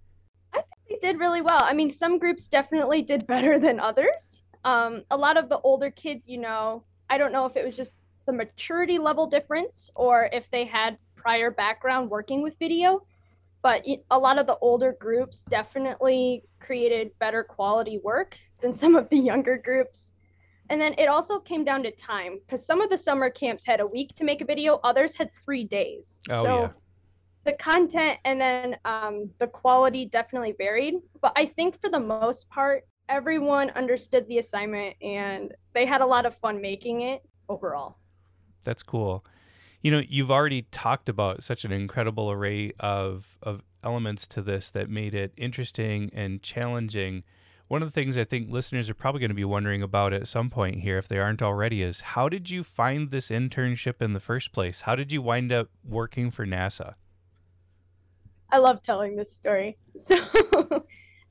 Did 1.02 1.20
really 1.20 1.42
well. 1.42 1.62
I 1.62 1.74
mean, 1.74 1.90
some 1.90 2.18
groups 2.20 2.48
definitely 2.48 3.02
did 3.02 3.26
better 3.28 3.60
than 3.66 3.80
others. 3.80 4.44
Um, 4.64 5.04
a 5.12 5.18
lot 5.18 5.38
of 5.38 5.50
the 5.50 5.60
older 5.60 5.92
kids, 5.92 6.28
you 6.28 6.40
know, 6.40 6.84
I 7.10 7.18
don't 7.18 7.32
know 7.32 7.46
if 7.46 7.56
it 7.56 7.64
was 7.64 7.78
just 7.78 7.94
the 8.26 8.34
maturity 8.34 8.98
level 8.98 9.28
difference 9.28 9.90
or 9.96 10.30
if 10.34 10.50
they 10.50 10.66
had 10.66 10.98
prior 11.16 11.52
background 11.52 12.10
working 12.10 12.42
with 12.42 12.58
video, 12.58 13.06
but 13.62 13.86
a 14.10 14.18
lot 14.18 14.40
of 14.40 14.48
the 14.48 14.58
older 14.58 14.96
groups 15.00 15.44
definitely 15.44 16.44
created 16.60 17.12
better 17.20 17.44
quality 17.44 18.00
work 18.04 18.38
than 18.62 18.74
some 18.82 18.96
of 18.96 19.10
the 19.10 19.18
younger 19.18 19.58
groups. 19.58 20.14
And 20.72 20.82
then 20.82 20.96
it 20.98 21.06
also 21.06 21.38
came 21.38 21.64
down 21.64 21.84
to 21.84 21.92
time 21.92 22.40
because 22.44 22.66
some 22.66 22.82
of 22.82 22.90
the 22.90 22.98
summer 22.98 23.30
camps 23.30 23.68
had 23.68 23.80
a 23.80 23.86
week 23.86 24.16
to 24.16 24.24
make 24.24 24.42
a 24.42 24.46
video, 24.46 24.80
others 24.84 25.14
had 25.16 25.32
three 25.32 25.64
days. 25.64 26.20
Oh, 26.32 26.44
so 26.44 26.62
yeah 26.62 26.70
the 27.46 27.54
content 27.54 28.20
and 28.26 28.42
then 28.42 28.78
um, 28.86 29.30
the 29.40 29.48
quality 29.48 30.06
definitely 30.06 30.54
varied. 30.58 30.96
But 31.22 31.32
I 31.36 31.46
think 31.46 31.80
for 31.80 31.90
the 31.90 32.00
most 32.00 32.50
part, 32.50 32.86
everyone 33.08 33.70
understood 33.72 34.28
the 34.28 34.40
assignment 34.40 34.96
and 35.02 35.54
they 35.74 35.86
had 35.86 36.02
a 36.02 36.06
lot 36.06 36.26
of 36.26 36.36
fun 36.36 36.60
making 36.60 37.02
it 37.02 37.24
overall. 37.48 37.98
That's 38.64 38.84
cool. 38.84 39.24
You 39.82 39.92
know, 39.92 40.02
you've 40.08 40.32
already 40.32 40.64
talked 40.72 41.08
about 41.08 41.44
such 41.44 41.64
an 41.64 41.72
incredible 41.72 42.32
array 42.32 42.74
of, 42.80 43.38
of 43.44 43.62
elements 43.84 44.26
to 44.28 44.42
this 44.42 44.72
that 44.72 44.90
made 44.90 45.14
it 45.14 45.32
interesting 45.38 46.10
and 46.14 46.42
challenging. 46.42 47.24
One 47.68 47.84
of 47.84 47.90
the 47.90 47.92
things 47.92 48.18
I 48.18 48.24
think 48.24 48.50
listeners 48.50 48.90
are 48.90 48.96
probably 48.96 49.20
going 49.20 49.30
to 49.30 49.36
be 49.36 49.46
wondering 49.46 49.84
about 49.84 50.14
at 50.14 50.28
some 50.28 50.50
point 50.50 50.80
here, 50.80 50.98
if 50.98 51.08
they 51.08 51.20
aren't 51.20 51.44
already, 51.44 51.84
is 51.84 52.02
how 52.02 52.28
did 52.28 52.50
you 52.50 52.64
find 52.64 53.12
this 53.12 53.30
internship 53.30 54.02
in 54.02 54.14
the 54.14 54.20
first 54.20 54.52
place? 54.52 54.82
How 54.82 54.96
did 54.96 55.12
you 55.12 55.22
wind 55.22 55.52
up 55.52 55.70
working 55.84 56.32
for 56.32 56.48
NASA? 56.48 56.96
I 58.56 58.58
love 58.58 58.82
telling 58.82 59.18
this 59.18 59.34
story. 59.34 59.78
So, 59.98 60.16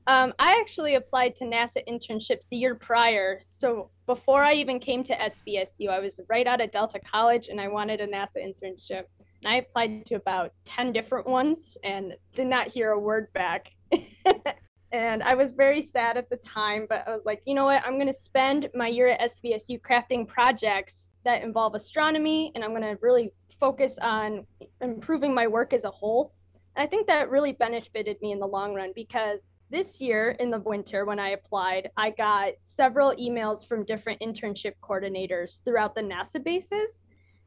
um, 0.07 0.33
I 0.37 0.59
actually 0.59 0.95
applied 0.95 1.35
to 1.37 1.45
NASA 1.45 1.77
internships 1.87 2.47
the 2.47 2.57
year 2.57 2.75
prior. 2.75 3.41
So, 3.49 3.89
before 4.05 4.43
I 4.43 4.53
even 4.53 4.79
came 4.79 5.03
to 5.05 5.15
SVSU, 5.15 5.89
I 5.89 5.99
was 5.99 6.19
right 6.29 6.45
out 6.45 6.61
of 6.61 6.69
Delta 6.69 6.99
College 6.99 7.47
and 7.47 7.59
I 7.59 7.67
wanted 7.67 8.01
a 8.01 8.07
NASA 8.07 8.37
internship. 8.37 9.05
And 9.41 9.47
I 9.47 9.55
applied 9.55 10.05
to 10.07 10.15
about 10.15 10.53
10 10.65 10.93
different 10.93 11.27
ones 11.27 11.77
and 11.83 12.13
did 12.35 12.45
not 12.45 12.67
hear 12.67 12.91
a 12.91 12.99
word 12.99 13.33
back. 13.33 13.71
and 14.91 15.23
I 15.23 15.33
was 15.33 15.51
very 15.51 15.81
sad 15.81 16.17
at 16.17 16.29
the 16.29 16.37
time, 16.37 16.85
but 16.87 17.07
I 17.07 17.11
was 17.11 17.25
like, 17.25 17.41
you 17.45 17.55
know 17.55 17.65
what? 17.65 17.83
I'm 17.83 17.95
going 17.95 18.05
to 18.05 18.13
spend 18.13 18.69
my 18.75 18.87
year 18.87 19.09
at 19.09 19.21
SVSU 19.21 19.81
crafting 19.81 20.27
projects 20.27 21.09
that 21.23 21.41
involve 21.41 21.73
astronomy, 21.73 22.51
and 22.53 22.63
I'm 22.63 22.71
going 22.71 22.83
to 22.83 22.97
really 23.01 23.31
focus 23.59 23.97
on 23.99 24.45
improving 24.81 25.33
my 25.33 25.47
work 25.47 25.73
as 25.73 25.85
a 25.85 25.91
whole 25.91 26.31
and 26.75 26.83
I 26.83 26.87
think 26.87 27.07
that 27.07 27.29
really 27.29 27.53
benefited 27.53 28.21
me 28.21 28.31
in 28.31 28.39
the 28.39 28.47
long 28.47 28.73
run 28.73 28.91
because 28.93 29.51
this 29.69 30.01
year 30.01 30.31
in 30.39 30.51
the 30.51 30.59
winter, 30.59 31.05
when 31.05 31.19
I 31.19 31.29
applied, 31.29 31.89
I 31.95 32.09
got 32.09 32.53
several 32.59 33.13
emails 33.15 33.65
from 33.65 33.85
different 33.85 34.19
internship 34.21 34.73
coordinators 34.83 35.63
throughout 35.63 35.95
the 35.95 36.01
NASA 36.01 36.43
bases. 36.43 36.99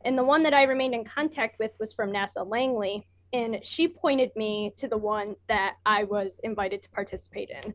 And 0.05 0.17
the 0.17 0.25
one 0.25 0.43
that 0.45 0.55
I 0.55 0.65
remained 0.65 0.95
in 0.95 1.05
contact 1.05 1.59
with 1.59 1.77
was 1.79 1.93
from 1.93 2.11
NASA 2.11 2.49
Langley. 2.49 3.07
And 3.33 3.59
she 3.63 3.87
pointed 3.89 4.31
me 4.35 4.73
to 4.77 4.89
the 4.89 4.97
one 4.97 5.37
that 5.49 5.77
I 5.85 6.05
was 6.05 6.41
invited 6.43 6.83
to 6.83 6.91
participate 6.91 7.51
in. 7.51 7.75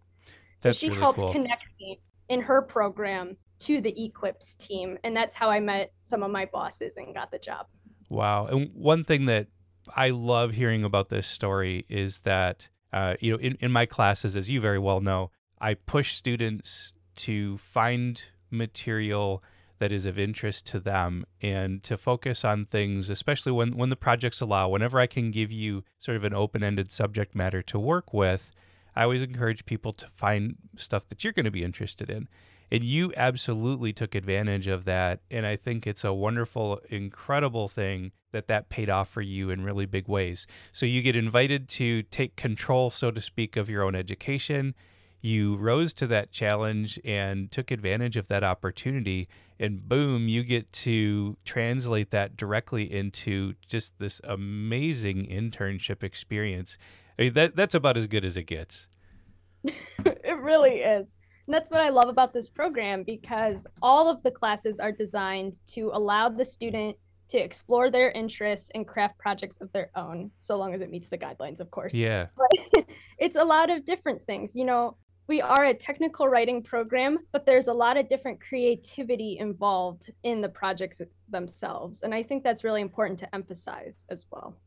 So 0.58 0.70
that's 0.70 0.78
she 0.78 0.90
really 0.90 1.00
helped 1.00 1.20
cool. 1.20 1.32
connect 1.32 1.66
me 1.80 2.00
in 2.30 2.42
her 2.42 2.62
program 2.62 3.38
to 3.60 3.80
the 3.80 4.06
Eclipse 4.06 4.56
team. 4.56 4.98
And 5.04 5.16
that's 5.16 5.36
how 5.36 5.50
I 5.50 5.60
met 5.60 5.92
some 6.02 6.24
of 6.24 6.32
my 6.32 6.46
bosses 6.46 6.98
and 6.98 7.14
got 7.14 7.30
the 7.30 7.38
job. 7.38 7.68
Wow. 8.10 8.48
And 8.48 8.72
one 8.74 9.04
thing 9.04 9.26
that 9.26 9.48
I 9.96 10.10
love 10.10 10.52
hearing 10.52 10.84
about 10.84 11.10
this 11.10 11.28
story 11.28 11.86
is 11.90 12.20
that, 12.20 12.70
uh, 12.92 13.16
you 13.20 13.32
know, 13.32 13.38
in, 13.40 13.58
in 13.60 13.72
my 13.72 13.86
classes, 13.86 14.36
as 14.36 14.50
you 14.50 14.62
very 14.62 14.80
well 14.80 15.02
know, 15.02 15.32
I 15.60 15.74
push 15.74 16.16
students 16.16 16.94
to 17.16 17.58
find 17.58 18.24
material 18.50 19.44
that 19.80 19.92
is 19.92 20.06
of 20.06 20.18
interest 20.18 20.66
to 20.68 20.80
them 20.80 21.26
and 21.42 21.84
to 21.84 21.98
focus 21.98 22.46
on 22.46 22.66
things, 22.66 23.10
especially 23.10 23.52
when, 23.52 23.76
when 23.76 23.90
the 23.90 23.96
projects 23.96 24.40
allow. 24.40 24.70
Whenever 24.70 25.00
I 25.00 25.08
can 25.08 25.32
give 25.32 25.52
you 25.52 25.84
sort 26.00 26.16
of 26.16 26.24
an 26.24 26.34
open 26.34 26.64
ended 26.64 26.92
subject 26.92 27.36
matter 27.36 27.62
to 27.64 27.80
work 27.80 28.14
with, 28.14 28.52
I 28.96 29.04
always 29.04 29.22
encourage 29.22 29.66
people 29.66 29.92
to 29.94 30.08
find 30.16 30.56
stuff 30.78 31.08
that 31.10 31.24
you're 31.24 31.34
going 31.34 31.46
to 31.46 31.52
be 31.52 31.64
interested 31.64 32.10
in. 32.10 32.28
And 32.74 32.84
you 32.84 33.14
absolutely 33.16 33.94
took 33.94 34.16
advantage 34.16 34.66
of 34.66 34.86
that. 34.86 35.20
And 35.30 35.46
I 35.46 35.56
think 35.56 35.86
it's 35.86 36.04
a 36.04 36.12
wonderful, 36.12 36.82
incredible 36.90 37.68
thing 37.68 38.14
that 38.32 38.48
that 38.48 38.70
paid 38.70 38.90
off 38.90 39.08
for 39.10 39.22
you 39.22 39.52
in 39.52 39.64
really 39.64 39.86
big 39.86 40.08
ways. 40.08 40.48
So 40.72 40.88
you 40.88 41.04
get 41.04 41.16
invited 41.16 41.70
to 41.70 42.02
take 42.02 42.36
control, 42.36 42.90
so 42.90 43.12
to 43.12 43.22
speak, 43.22 43.58
of 43.58 43.70
your 43.70 43.84
own 43.84 43.94
education. 43.94 44.74
You 45.22 45.56
rose 45.56 45.94
to 45.94 46.08
that 46.08 46.32
challenge 46.32 47.00
and 47.06 47.52
took 47.52 47.70
advantage 47.70 48.18
of 48.18 48.28
that 48.30 48.44
opportunity. 48.44 49.28
And 49.60 49.88
boom, 49.88 50.28
you 50.28 50.44
get 50.44 50.74
to 50.74 51.38
translate 51.46 52.10
that 52.10 52.36
directly 52.36 52.92
into 52.92 53.54
just 53.68 54.00
this 54.00 54.20
amazing 54.24 55.28
internship 55.28 56.02
experience. 56.02 56.80
I 57.20 57.22
mean, 57.22 57.34
that, 57.34 57.56
that's 57.56 57.76
about 57.76 57.98
as 57.98 58.08
good 58.08 58.26
as 58.26 58.36
it 58.36 58.46
gets. 58.46 58.88
it 59.64 60.38
really 60.40 60.80
is. 60.80 61.16
And 61.48 61.54
that's 61.54 61.70
what 61.70 61.82
I 61.82 61.90
love 61.90 62.10
about 62.10 62.34
this 62.34 62.50
program 62.50 63.04
because 63.04 63.68
all 63.82 64.10
of 64.10 64.24
the 64.24 64.32
classes 64.32 64.80
are 64.80 64.92
designed 64.92 65.60
to 65.68 65.92
allow 65.94 66.30
the 66.30 66.46
student 66.46 66.96
to 67.30 67.38
explore 67.38 67.90
their 67.90 68.12
interests 68.12 68.70
and 68.76 68.88
craft 68.88 69.18
projects 69.18 69.58
of 69.60 69.72
their 69.72 69.90
own, 69.96 70.32
so 70.40 70.56
long 70.56 70.74
as 70.74 70.82
it 70.82 70.90
meets 70.90 71.10
the 71.10 71.18
guidelines, 71.18 71.60
of 71.60 71.72
course. 71.72 71.94
Yeah. 71.94 72.28
But 72.74 72.86
it's 73.18 73.36
a 73.36 73.44
lot 73.44 73.70
of 73.70 73.86
different 73.86 74.22
things. 74.22 74.56
You 74.56 74.66
know, 74.66 74.98
we 75.28 75.42
are 75.42 75.66
a 75.66 75.74
technical 75.74 76.28
writing 76.28 76.62
program, 76.62 77.20
but 77.32 77.46
there's 77.46 77.68
a 77.68 77.74
lot 77.74 77.98
of 77.98 78.10
different 78.10 78.42
creativity 78.42 79.38
involved 79.40 80.12
in 80.24 80.42
the 80.42 80.50
projects 80.50 81.02
themselves. 81.30 82.02
And 82.02 82.14
I 82.14 82.24
think 82.24 82.44
that's 82.44 82.64
really 82.64 82.82
important 82.82 83.20
to 83.20 83.34
emphasize 83.34 84.06
as 84.10 84.26
well. 84.32 84.58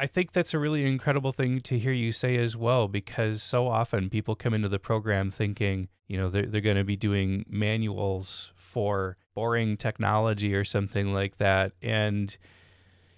I 0.00 0.06
think 0.06 0.30
that's 0.30 0.54
a 0.54 0.60
really 0.60 0.86
incredible 0.86 1.32
thing 1.32 1.58
to 1.62 1.76
hear 1.76 1.92
you 1.92 2.12
say 2.12 2.36
as 2.36 2.56
well, 2.56 2.86
because 2.86 3.42
so 3.42 3.66
often 3.66 4.08
people 4.08 4.36
come 4.36 4.54
into 4.54 4.68
the 4.68 4.78
program 4.78 5.32
thinking, 5.32 5.88
you 6.06 6.16
know, 6.16 6.28
they're, 6.28 6.46
they're 6.46 6.60
going 6.60 6.76
to 6.76 6.84
be 6.84 6.94
doing 6.96 7.44
manuals 7.48 8.52
for 8.54 9.16
boring 9.34 9.76
technology 9.76 10.54
or 10.54 10.64
something 10.64 11.12
like 11.12 11.38
that. 11.38 11.72
And 11.82 12.38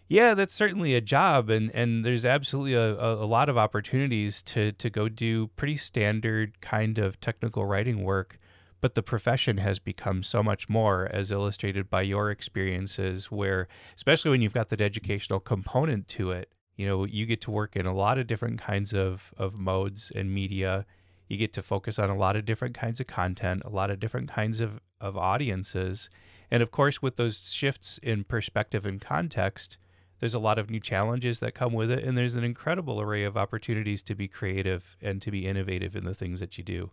yeah, 0.08 0.32
that's 0.32 0.54
certainly 0.54 0.94
a 0.94 1.02
job. 1.02 1.50
And, 1.50 1.70
and 1.74 2.02
there's 2.02 2.24
absolutely 2.24 2.74
a, 2.74 2.94
a 2.94 3.26
lot 3.26 3.50
of 3.50 3.58
opportunities 3.58 4.40
to, 4.42 4.72
to 4.72 4.88
go 4.88 5.10
do 5.10 5.48
pretty 5.56 5.76
standard 5.76 6.62
kind 6.62 6.98
of 6.98 7.20
technical 7.20 7.66
writing 7.66 8.04
work. 8.04 8.38
But 8.80 8.94
the 8.94 9.02
profession 9.02 9.58
has 9.58 9.78
become 9.78 10.22
so 10.22 10.42
much 10.42 10.70
more, 10.70 11.10
as 11.12 11.30
illustrated 11.30 11.90
by 11.90 12.00
your 12.00 12.30
experiences, 12.30 13.30
where, 13.30 13.68
especially 13.94 14.30
when 14.30 14.40
you've 14.40 14.54
got 14.54 14.70
that 14.70 14.80
educational 14.80 15.40
component 15.40 16.08
to 16.08 16.30
it, 16.30 16.50
you 16.76 16.86
know 16.86 17.04
you 17.04 17.26
get 17.26 17.40
to 17.42 17.50
work 17.50 17.76
in 17.76 17.86
a 17.86 17.94
lot 17.94 18.18
of 18.18 18.26
different 18.26 18.60
kinds 18.60 18.92
of 18.92 19.32
of 19.36 19.58
modes 19.58 20.12
and 20.14 20.32
media. 20.32 20.86
You 21.28 21.36
get 21.36 21.52
to 21.54 21.62
focus 21.62 21.98
on 21.98 22.10
a 22.10 22.16
lot 22.16 22.34
of 22.36 22.44
different 22.44 22.74
kinds 22.74 23.00
of 23.00 23.06
content 23.06 23.62
a 23.64 23.70
lot 23.70 23.90
of 23.90 24.00
different 24.00 24.30
kinds 24.30 24.60
of 24.60 24.80
of 25.00 25.16
audiences. 25.16 26.10
And 26.50 26.62
of 26.62 26.70
course 26.70 27.00
with 27.00 27.16
those 27.16 27.52
shifts 27.52 27.98
in 28.02 28.24
perspective 28.24 28.86
and 28.86 29.00
context 29.00 29.76
there's 30.18 30.34
a 30.34 30.38
lot 30.38 30.58
of 30.58 30.68
new 30.68 30.80
challenges 30.80 31.40
that 31.40 31.54
come 31.54 31.72
with 31.72 31.90
it 31.90 32.04
and 32.04 32.16
there's 32.16 32.36
an 32.36 32.44
incredible 32.44 33.00
array 33.00 33.24
of 33.24 33.36
opportunities 33.36 34.02
to 34.02 34.14
be 34.14 34.28
creative 34.28 34.96
and 35.00 35.22
to 35.22 35.30
be 35.30 35.46
innovative 35.46 35.96
in 35.96 36.04
the 36.04 36.14
things 36.14 36.40
that 36.40 36.58
you 36.58 36.64
do. 36.64 36.90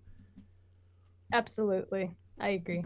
Absolutely. 1.34 2.12
I 2.40 2.50
agree. 2.50 2.86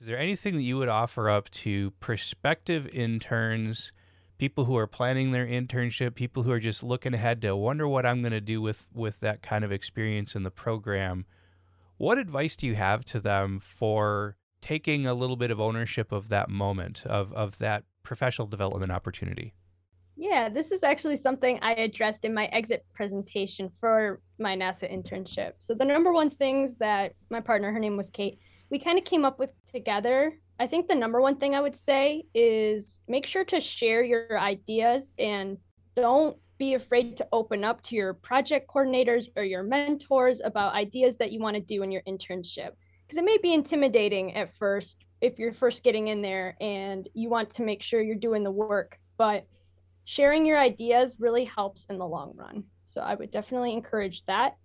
Is 0.00 0.06
there 0.06 0.18
anything 0.18 0.56
that 0.56 0.62
you 0.62 0.76
would 0.78 0.88
offer 0.88 1.28
up 1.28 1.50
to 1.50 1.90
prospective 2.00 2.88
interns 2.88 3.92
people 4.40 4.64
who 4.64 4.76
are 4.78 4.86
planning 4.86 5.32
their 5.32 5.46
internship, 5.46 6.14
people 6.14 6.42
who 6.42 6.50
are 6.50 6.58
just 6.58 6.82
looking 6.82 7.12
ahead 7.12 7.42
to 7.42 7.54
wonder 7.54 7.86
what 7.86 8.06
I'm 8.06 8.22
going 8.22 8.32
to 8.32 8.40
do 8.40 8.62
with 8.62 8.86
with 8.94 9.20
that 9.20 9.42
kind 9.42 9.64
of 9.64 9.70
experience 9.70 10.34
in 10.34 10.44
the 10.44 10.50
program. 10.50 11.26
What 11.98 12.16
advice 12.16 12.56
do 12.56 12.66
you 12.66 12.74
have 12.74 13.04
to 13.04 13.20
them 13.20 13.60
for 13.60 14.38
taking 14.62 15.06
a 15.06 15.12
little 15.12 15.36
bit 15.36 15.50
of 15.50 15.60
ownership 15.60 16.10
of 16.10 16.30
that 16.30 16.48
moment 16.48 17.04
of 17.04 17.34
of 17.34 17.58
that 17.58 17.84
professional 18.02 18.48
development 18.48 18.90
opportunity? 18.90 19.52
Yeah, 20.16 20.48
this 20.48 20.72
is 20.72 20.82
actually 20.82 21.16
something 21.16 21.58
I 21.60 21.72
addressed 21.74 22.24
in 22.24 22.32
my 22.32 22.46
exit 22.46 22.86
presentation 22.94 23.68
for 23.68 24.22
my 24.38 24.56
NASA 24.56 24.90
internship. 24.90 25.52
So 25.58 25.74
the 25.74 25.84
number 25.84 26.12
one 26.14 26.30
things 26.30 26.76
that 26.76 27.12
my 27.28 27.40
partner, 27.40 27.72
her 27.72 27.78
name 27.78 27.98
was 27.98 28.08
Kate, 28.08 28.38
we 28.70 28.78
kind 28.78 28.98
of 28.98 29.04
came 29.04 29.24
up 29.24 29.38
with 29.38 29.50
together 29.72 30.32
I 30.60 30.66
think 30.66 30.88
the 30.88 30.94
number 30.94 31.22
one 31.22 31.36
thing 31.36 31.54
I 31.54 31.60
would 31.62 31.74
say 31.74 32.24
is 32.34 33.00
make 33.08 33.24
sure 33.24 33.44
to 33.44 33.60
share 33.60 34.04
your 34.04 34.38
ideas 34.38 35.14
and 35.18 35.56
don't 35.96 36.36
be 36.58 36.74
afraid 36.74 37.16
to 37.16 37.28
open 37.32 37.64
up 37.64 37.80
to 37.84 37.96
your 37.96 38.12
project 38.12 38.68
coordinators 38.68 39.28
or 39.36 39.42
your 39.42 39.62
mentors 39.62 40.42
about 40.44 40.74
ideas 40.74 41.16
that 41.16 41.32
you 41.32 41.40
want 41.40 41.56
to 41.56 41.62
do 41.62 41.82
in 41.82 41.90
your 41.90 42.02
internship. 42.02 42.72
Because 43.06 43.16
it 43.16 43.24
may 43.24 43.38
be 43.38 43.54
intimidating 43.54 44.36
at 44.36 44.52
first 44.52 45.02
if 45.22 45.38
you're 45.38 45.54
first 45.54 45.82
getting 45.82 46.08
in 46.08 46.20
there 46.20 46.54
and 46.60 47.08
you 47.14 47.30
want 47.30 47.54
to 47.54 47.62
make 47.62 47.82
sure 47.82 48.02
you're 48.02 48.14
doing 48.14 48.44
the 48.44 48.50
work. 48.50 48.98
But 49.16 49.46
sharing 50.04 50.44
your 50.44 50.58
ideas 50.58 51.16
really 51.18 51.46
helps 51.46 51.86
in 51.86 51.96
the 51.96 52.06
long 52.06 52.34
run. 52.36 52.64
So 52.84 53.00
I 53.00 53.14
would 53.14 53.30
definitely 53.30 53.72
encourage 53.72 54.26
that 54.26 54.56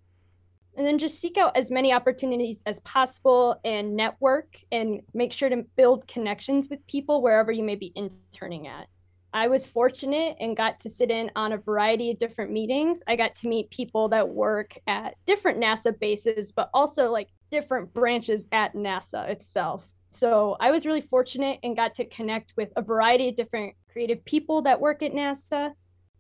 and 0.77 0.86
then 0.86 0.98
just 0.98 1.20
seek 1.20 1.38
out 1.38 1.55
as 1.55 1.72
many 1.72 1.94
opportunities 1.94 2.62
as 2.65 2.79
possible 2.82 3.60
and 3.63 3.96
network 3.96 4.58
and 4.72 5.01
make 5.13 5.34
sure 5.34 5.50
to 5.50 5.65
build 5.75 6.08
connections 6.08 6.67
with 6.70 6.86
people 6.88 7.22
wherever 7.22 7.51
you 7.51 7.63
may 7.63 7.75
be 7.75 7.91
interning 7.96 8.67
at. 8.67 8.88
I 9.34 9.48
was 9.50 9.65
fortunate 9.65 10.38
and 10.39 10.55
got 10.55 10.79
to 10.79 10.89
sit 10.89 11.12
in 11.12 11.29
on 11.36 11.51
a 11.51 11.58
variety 11.58 12.10
of 12.12 12.20
different 12.20 12.51
meetings. 12.51 13.03
I 13.05 13.17
got 13.17 13.36
to 13.36 13.50
meet 13.50 13.70
people 13.70 14.08
that 14.10 14.29
work 14.29 14.77
at 14.88 15.15
different 15.25 15.60
NASA 15.60 15.98
bases, 16.00 16.53
but 16.53 16.70
also 16.74 17.12
like 17.12 17.27
different 17.51 17.94
branches 17.94 18.48
at 18.53 18.75
NASA 18.75 19.27
itself. 19.27 19.91
So 20.10 20.55
I 20.62 20.72
was 20.72 20.86
really 20.86 21.01
fortunate 21.01 21.60
and 21.63 21.75
got 21.75 21.96
to 21.96 22.05
connect 22.05 22.53
with 22.55 22.72
a 22.77 22.82
variety 22.82 23.27
of 23.27 23.36
different 23.36 23.75
creative 23.91 24.24
people 24.24 24.62
that 24.62 24.79
work 24.79 25.03
at 25.03 25.12
NASA 25.12 25.74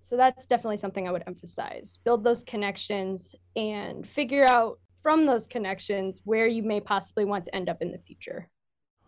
so 0.05 0.15
that's 0.15 0.45
definitely 0.45 0.77
something 0.77 1.07
I 1.07 1.11
would 1.11 1.23
emphasize. 1.25 1.97
Build 2.03 2.23
those 2.23 2.43
connections 2.43 3.35
and 3.55 4.07
figure 4.07 4.45
out 4.47 4.77
from 5.01 5.25
those 5.25 5.47
connections 5.47 6.21
where 6.25 6.45
you 6.45 6.61
may 6.61 6.79
possibly 6.79 7.25
want 7.25 7.45
to 7.45 7.55
end 7.55 7.69
up 7.69 7.81
in 7.81 7.91
the 7.91 7.97
future. 7.97 8.47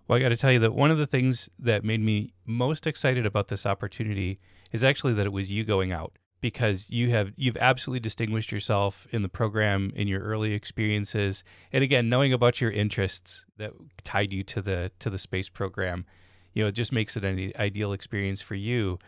Well, 0.07 0.17
I 0.17 0.21
got 0.21 0.29
to 0.29 0.37
tell 0.37 0.51
you 0.51 0.57
that 0.57 0.73
one 0.73 0.89
of 0.89 0.97
the 0.97 1.05
things 1.05 1.49
that 1.59 1.83
made 1.83 2.01
me 2.01 2.33
most 2.47 2.87
excited 2.87 3.27
about 3.27 3.49
this 3.49 3.63
opportunity 3.63 4.39
is 4.71 4.83
actually 4.83 5.13
that 5.13 5.27
it 5.27 5.31
was 5.31 5.51
you 5.51 5.63
going 5.63 5.91
out 5.91 6.17
because 6.41 6.89
you 6.89 7.11
have 7.11 7.31
you've 7.35 7.57
absolutely 7.57 7.99
distinguished 7.99 8.51
yourself 8.51 9.05
in 9.11 9.21
the 9.21 9.29
program 9.29 9.93
in 9.95 10.07
your 10.07 10.21
early 10.21 10.53
experiences 10.53 11.43
and 11.71 11.83
again 11.83 12.09
knowing 12.09 12.33
about 12.33 12.61
your 12.61 12.71
interests 12.71 13.45
that 13.57 13.71
tied 14.03 14.31
you 14.31 14.43
to 14.43 14.61
the 14.61 14.91
to 14.99 15.09
the 15.09 15.17
space 15.17 15.49
program 15.49 16.05
you 16.53 16.63
know 16.63 16.67
it 16.67 16.73
just 16.73 16.91
makes 16.91 17.17
it 17.17 17.25
an 17.25 17.51
ideal 17.57 17.91
experience 17.91 18.39
for 18.39 18.53
you 18.53 18.99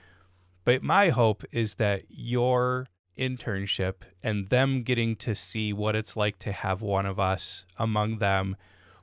but 0.69 0.83
my 0.83 1.09
hope 1.09 1.43
is 1.51 1.75
that 1.75 2.03
your 2.09 2.85
internship 3.17 4.03
and 4.21 4.49
them 4.49 4.83
getting 4.83 5.15
to 5.15 5.33
see 5.33 5.73
what 5.73 5.95
it's 5.95 6.15
like 6.15 6.37
to 6.37 6.51
have 6.51 6.79
one 6.83 7.07
of 7.07 7.19
us 7.19 7.65
among 7.79 8.19
them 8.19 8.55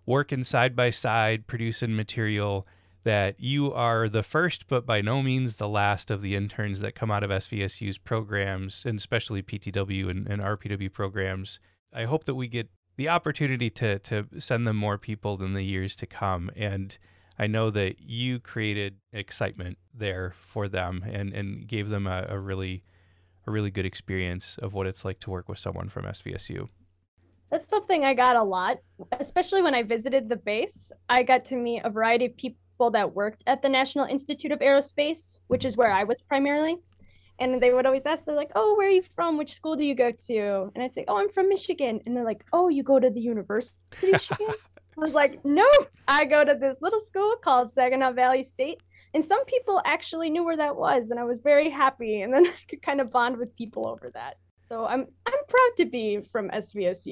working 0.06 0.44
side 0.44 0.76
by 0.76 0.90
side, 0.90 1.48
producing 1.48 1.96
material 1.96 2.68
that 3.02 3.40
you 3.40 3.72
are 3.72 4.08
the 4.08 4.22
first, 4.22 4.68
but 4.68 4.86
by 4.86 5.00
no 5.00 5.24
means 5.24 5.56
the 5.56 5.68
last 5.68 6.08
of 6.08 6.22
the 6.22 6.36
interns 6.36 6.78
that 6.82 6.94
come 6.94 7.10
out 7.10 7.24
of 7.24 7.30
SVSU's 7.30 7.98
programs, 7.98 8.84
and 8.86 8.96
especially 8.96 9.42
PTW 9.42 10.08
and, 10.08 10.28
and 10.28 10.40
RPW 10.40 10.92
programs. 10.92 11.58
I 11.92 12.04
hope 12.04 12.26
that 12.26 12.36
we 12.36 12.46
get 12.46 12.68
the 12.94 13.08
opportunity 13.08 13.70
to 13.70 13.98
to 13.98 14.28
send 14.38 14.68
them 14.68 14.76
more 14.76 14.98
people 14.98 15.42
in 15.42 15.54
the 15.54 15.64
years 15.64 15.96
to 15.96 16.06
come. 16.06 16.48
And 16.54 16.96
I 17.38 17.46
know 17.46 17.70
that 17.70 18.00
you 18.00 18.40
created 18.40 18.96
excitement 19.12 19.78
there 19.92 20.34
for 20.40 20.68
them 20.68 21.04
and, 21.06 21.32
and 21.32 21.66
gave 21.68 21.88
them 21.88 22.06
a, 22.06 22.26
a 22.28 22.38
really 22.38 22.82
a 23.46 23.50
really 23.50 23.70
good 23.70 23.86
experience 23.86 24.58
of 24.60 24.72
what 24.72 24.86
it's 24.86 25.04
like 25.04 25.20
to 25.20 25.30
work 25.30 25.48
with 25.48 25.58
someone 25.58 25.88
from 25.88 26.04
SVSU. 26.04 26.68
That's 27.50 27.68
something 27.68 28.04
I 28.04 28.14
got 28.14 28.34
a 28.34 28.42
lot, 28.42 28.78
especially 29.20 29.62
when 29.62 29.74
I 29.74 29.84
visited 29.84 30.28
the 30.28 30.36
base. 30.36 30.90
I 31.08 31.22
got 31.22 31.44
to 31.46 31.56
meet 31.56 31.82
a 31.84 31.90
variety 31.90 32.26
of 32.26 32.36
people 32.36 32.90
that 32.90 33.14
worked 33.14 33.44
at 33.46 33.62
the 33.62 33.68
National 33.68 34.04
Institute 34.04 34.50
of 34.50 34.58
Aerospace, 34.58 35.38
which 35.46 35.64
is 35.64 35.76
where 35.76 35.92
I 35.92 36.02
was 36.02 36.20
primarily. 36.22 36.76
And 37.38 37.62
they 37.62 37.72
would 37.72 37.86
always 37.86 38.06
ask, 38.06 38.24
they're 38.24 38.34
like, 38.34 38.50
oh, 38.56 38.74
where 38.76 38.88
are 38.88 38.90
you 38.90 39.02
from? 39.14 39.38
Which 39.38 39.52
school 39.52 39.76
do 39.76 39.84
you 39.84 39.94
go 39.94 40.10
to? 40.10 40.70
And 40.74 40.82
I'd 40.82 40.94
say, 40.94 41.04
oh, 41.06 41.18
I'm 41.18 41.30
from 41.30 41.48
Michigan. 41.48 42.00
And 42.04 42.16
they're 42.16 42.24
like, 42.24 42.44
oh, 42.52 42.68
you 42.68 42.82
go 42.82 42.98
to 42.98 43.10
the 43.10 43.20
University 43.20 43.78
of 43.92 44.02
Michigan? 44.12 44.54
I 44.98 45.04
was 45.04 45.14
like, 45.14 45.44
no, 45.44 45.68
I 46.08 46.24
go 46.24 46.44
to 46.44 46.54
this 46.54 46.78
little 46.80 47.00
school 47.00 47.36
called 47.42 47.70
Saginaw 47.70 48.12
Valley 48.12 48.42
State. 48.42 48.80
And 49.12 49.24
some 49.24 49.44
people 49.44 49.80
actually 49.84 50.30
knew 50.30 50.44
where 50.44 50.56
that 50.56 50.76
was. 50.76 51.10
And 51.10 51.20
I 51.20 51.24
was 51.24 51.38
very 51.38 51.70
happy. 51.70 52.22
And 52.22 52.32
then 52.32 52.46
I 52.46 52.54
could 52.68 52.82
kind 52.82 53.00
of 53.00 53.10
bond 53.10 53.36
with 53.36 53.54
people 53.56 53.86
over 53.86 54.10
that. 54.10 54.38
So 54.68 54.84
I'm 54.84 55.06
I'm 55.26 55.44
proud 55.48 55.70
to 55.76 55.84
be 55.84 56.20
from 56.32 56.50
SVSU. 56.50 57.06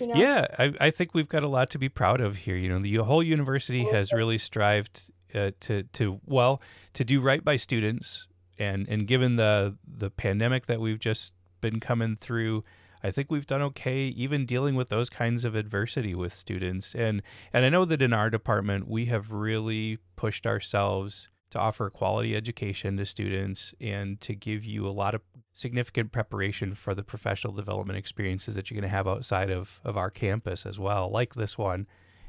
You 0.00 0.06
know? 0.06 0.14
Yeah, 0.14 0.46
I, 0.58 0.72
I 0.80 0.90
think 0.90 1.14
we've 1.14 1.28
got 1.28 1.44
a 1.44 1.48
lot 1.48 1.70
to 1.70 1.78
be 1.78 1.88
proud 1.88 2.20
of 2.20 2.36
here. 2.36 2.56
You 2.56 2.68
know, 2.68 2.80
the 2.80 2.96
whole 2.96 3.22
university 3.22 3.84
has 3.84 4.12
really 4.12 4.38
strived 4.38 5.12
uh, 5.32 5.52
to 5.60 5.84
to 5.84 6.20
well 6.26 6.60
to 6.94 7.04
do 7.04 7.20
right 7.20 7.44
by 7.44 7.56
students, 7.56 8.26
and 8.58 8.88
and 8.88 9.06
given 9.06 9.36
the 9.36 9.76
the 9.86 10.10
pandemic 10.10 10.66
that 10.66 10.80
we've 10.80 10.98
just 10.98 11.32
been 11.60 11.78
coming 11.78 12.16
through, 12.16 12.64
I 13.06 13.10
think 13.12 13.30
we've 13.30 13.46
done 13.46 13.62
okay 13.62 14.06
even 14.06 14.46
dealing 14.46 14.74
with 14.74 14.88
those 14.88 15.08
kinds 15.08 15.44
of 15.44 15.54
adversity 15.54 16.14
with 16.14 16.34
students. 16.34 16.94
And 16.94 17.22
and 17.52 17.64
I 17.64 17.68
know 17.68 17.84
that 17.84 18.02
in 18.02 18.12
our 18.12 18.30
department 18.30 18.88
we 18.88 19.06
have 19.06 19.30
really 19.30 19.98
pushed 20.16 20.46
ourselves 20.46 21.28
to 21.50 21.58
offer 21.60 21.88
quality 21.88 22.34
education 22.34 22.96
to 22.96 23.06
students 23.06 23.72
and 23.80 24.20
to 24.20 24.34
give 24.34 24.64
you 24.64 24.86
a 24.88 24.90
lot 24.90 25.14
of 25.14 25.22
significant 25.54 26.10
preparation 26.10 26.74
for 26.74 26.92
the 26.94 27.04
professional 27.04 27.52
development 27.52 27.98
experiences 27.98 28.56
that 28.56 28.68
you're 28.70 28.80
going 28.80 28.90
to 28.90 28.96
have 28.96 29.06
outside 29.06 29.50
of, 29.50 29.80
of 29.84 29.96
our 29.96 30.10
campus 30.10 30.66
as 30.66 30.76
well, 30.78 31.08
like 31.08 31.34
this 31.34 31.56
one, 31.56 31.86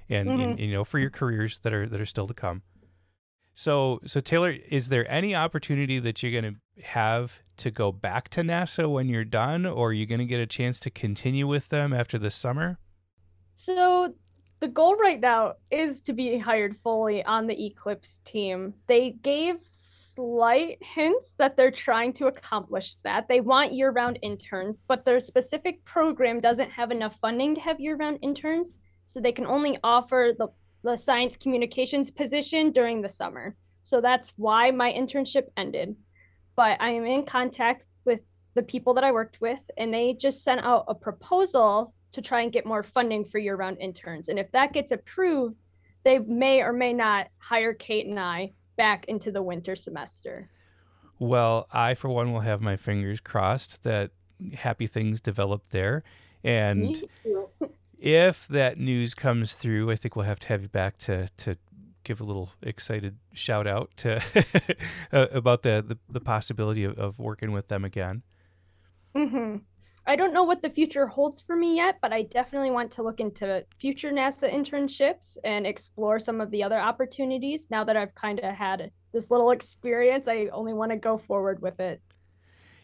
and, 0.10 0.30
Mhm. 0.30 0.44
and 0.44 0.60
you 0.60 0.72
know 0.72 0.84
for 0.84 1.00
your 1.00 1.10
careers 1.10 1.60
that 1.62 1.74
are 1.74 1.90
that 1.90 2.00
are 2.00 2.06
still 2.06 2.28
to 2.28 2.34
come. 2.36 2.62
So 3.60 4.02
so 4.06 4.20
Taylor, 4.20 4.52
is 4.52 4.90
there 4.90 5.12
any 5.12 5.36
opportunity 5.36 5.98
that 5.98 6.22
you're 6.22 6.40
going 6.40 6.54
to 6.54 6.84
have 6.84 7.40
to 7.58 7.72
go 7.72 7.92
back 7.92 8.30
to 8.30 8.42
NASA 8.42 8.88
when 8.88 9.10
you're 9.10 9.26
done, 9.26 9.66
or 9.66 9.90
are 9.90 9.94
you 9.94 10.06
going 10.06 10.20
to 10.20 10.26
get 10.26 10.40
a 10.40 10.46
chance 10.46 10.80
to 10.82 10.92
continue 10.92 11.48
with 11.48 11.70
them 11.70 11.92
after 11.92 12.20
the 12.20 12.30
summer? 12.30 12.78
So 13.56 14.14
the 14.60 14.68
goal 14.68 14.96
right 14.98 15.20
now 15.20 15.56
is 15.72 16.02
to 16.02 16.14
be 16.14 16.38
hired 16.38 16.78
fully 16.78 17.26
on 17.26 17.48
the 17.48 17.66
Eclipse 17.66 18.22
team. 18.24 18.76
They 18.86 19.16
gave 19.24 19.56
slight 19.72 20.78
hints 20.84 21.34
that 21.40 21.58
they're 21.58 21.72
trying 21.72 22.14
to 22.14 22.28
accomplish 22.28 22.94
that. 23.04 23.28
They 23.28 23.42
want 23.42 23.74
year-round 23.74 24.20
interns, 24.22 24.84
but 24.88 25.04
their 25.04 25.20
specific 25.20 25.84
program 25.84 26.40
doesn't 26.40 26.70
have 26.70 26.92
enough 26.92 27.18
funding 27.20 27.56
to 27.56 27.62
have 27.62 27.80
year-round 27.80 28.20
interns, 28.22 28.76
so 29.08 29.20
they 29.20 29.32
can 29.32 29.48
only 29.48 29.80
offer 29.84 30.34
the 30.38 30.50
the 30.84 30.98
science 30.98 31.36
communications 31.36 32.12
position 32.12 32.72
during 32.72 33.02
the 33.02 33.10
summer. 33.10 33.56
So 33.82 34.02
that's 34.02 34.34
why 34.36 34.72
my 34.72 34.92
internship 34.92 35.48
ended. 35.56 35.96
But 36.56 36.82
I 36.82 36.90
am 36.90 37.06
in 37.06 37.24
contact 37.26 37.86
with 38.06 38.22
the 38.54 38.64
people 38.64 38.94
that 38.96 39.04
I 39.04 39.12
worked 39.12 39.40
with, 39.40 39.62
and 39.78 39.94
they 39.94 40.14
just 40.14 40.44
sent 40.44 40.62
out 40.64 40.86
a 40.88 40.96
proposal 40.96 41.94
to 42.12 42.22
try 42.22 42.42
and 42.42 42.52
get 42.52 42.66
more 42.66 42.84
funding 42.84 43.24
for 43.24 43.38
year 43.38 43.56
round 43.56 43.78
interns. 43.80 44.28
And 44.28 44.40
if 44.40 44.52
that 44.52 44.74
gets 44.74 44.92
approved, 44.92 45.62
they 46.04 46.20
may 46.20 46.62
or 46.62 46.74
may 46.74 46.94
not 46.94 47.28
hire 47.38 47.74
Kate 47.74 48.08
and 48.08 48.20
I 48.20 48.54
back 48.78 49.06
into 49.06 49.32
the 49.32 49.42
winter 49.42 49.76
semester. 49.76 50.50
Well, 51.20 51.68
I 51.72 51.94
for 51.96 52.10
one 52.10 52.32
will 52.32 52.42
have 52.42 52.62
my 52.62 52.76
fingers 52.78 53.20
crossed 53.20 53.84
that 53.84 54.12
happy 54.54 54.88
things 54.88 55.20
develop 55.20 55.70
there, 55.70 56.04
and 56.44 56.82
Me 56.82 57.02
too. 57.24 57.50
if 58.00 58.48
that 58.48 58.78
news 58.78 59.14
comes 59.14 59.54
through, 59.54 59.92
I 59.92 59.96
think 59.96 60.16
we'll 60.16 60.26
have 60.26 60.40
to 60.42 60.48
have 60.50 60.62
you 60.62 60.70
back 60.70 60.98
to 61.00 61.28
to 61.38 61.58
give 62.04 62.22
a 62.22 62.24
little 62.24 62.52
excited 62.62 63.18
shout 63.34 63.68
out 63.68 63.92
to 63.98 64.22
about 65.12 65.64
the, 65.64 65.84
the 65.86 65.98
the 66.10 66.22
possibility 66.22 66.84
of, 66.84 66.98
of 66.98 67.20
working 67.20 67.52
with 67.52 67.68
them 67.68 67.84
again. 67.84 68.24
hmm 69.16 69.58
I 70.10 70.16
don't 70.16 70.34
know 70.34 70.44
what 70.44 70.62
the 70.62 70.70
future 70.70 71.06
holds 71.06 71.42
for 71.42 71.58
me 71.58 71.76
yet, 71.76 71.98
but 72.02 72.14
I 72.14 72.22
definitely 72.22 72.72
want 72.72 72.92
to 72.92 73.04
look 73.04 73.20
into 73.20 73.66
future 73.78 74.10
NASA 74.10 74.50
internships 74.50 75.38
and 75.44 75.68
explore 75.68 76.18
some 76.18 76.40
of 76.40 76.50
the 76.50 76.64
other 76.64 76.80
opportunities. 76.80 77.68
Now 77.70 77.84
that 77.84 77.98
I've 77.98 78.16
kind 78.16 78.40
of 78.40 78.56
had 78.56 78.92
this 79.12 79.30
little 79.30 79.52
experience, 79.52 80.30
I 80.30 80.48
only 80.54 80.74
want 80.74 80.92
to 80.92 80.98
go 80.98 81.18
forward 81.18 81.62
with 81.62 81.82
it. 81.82 82.02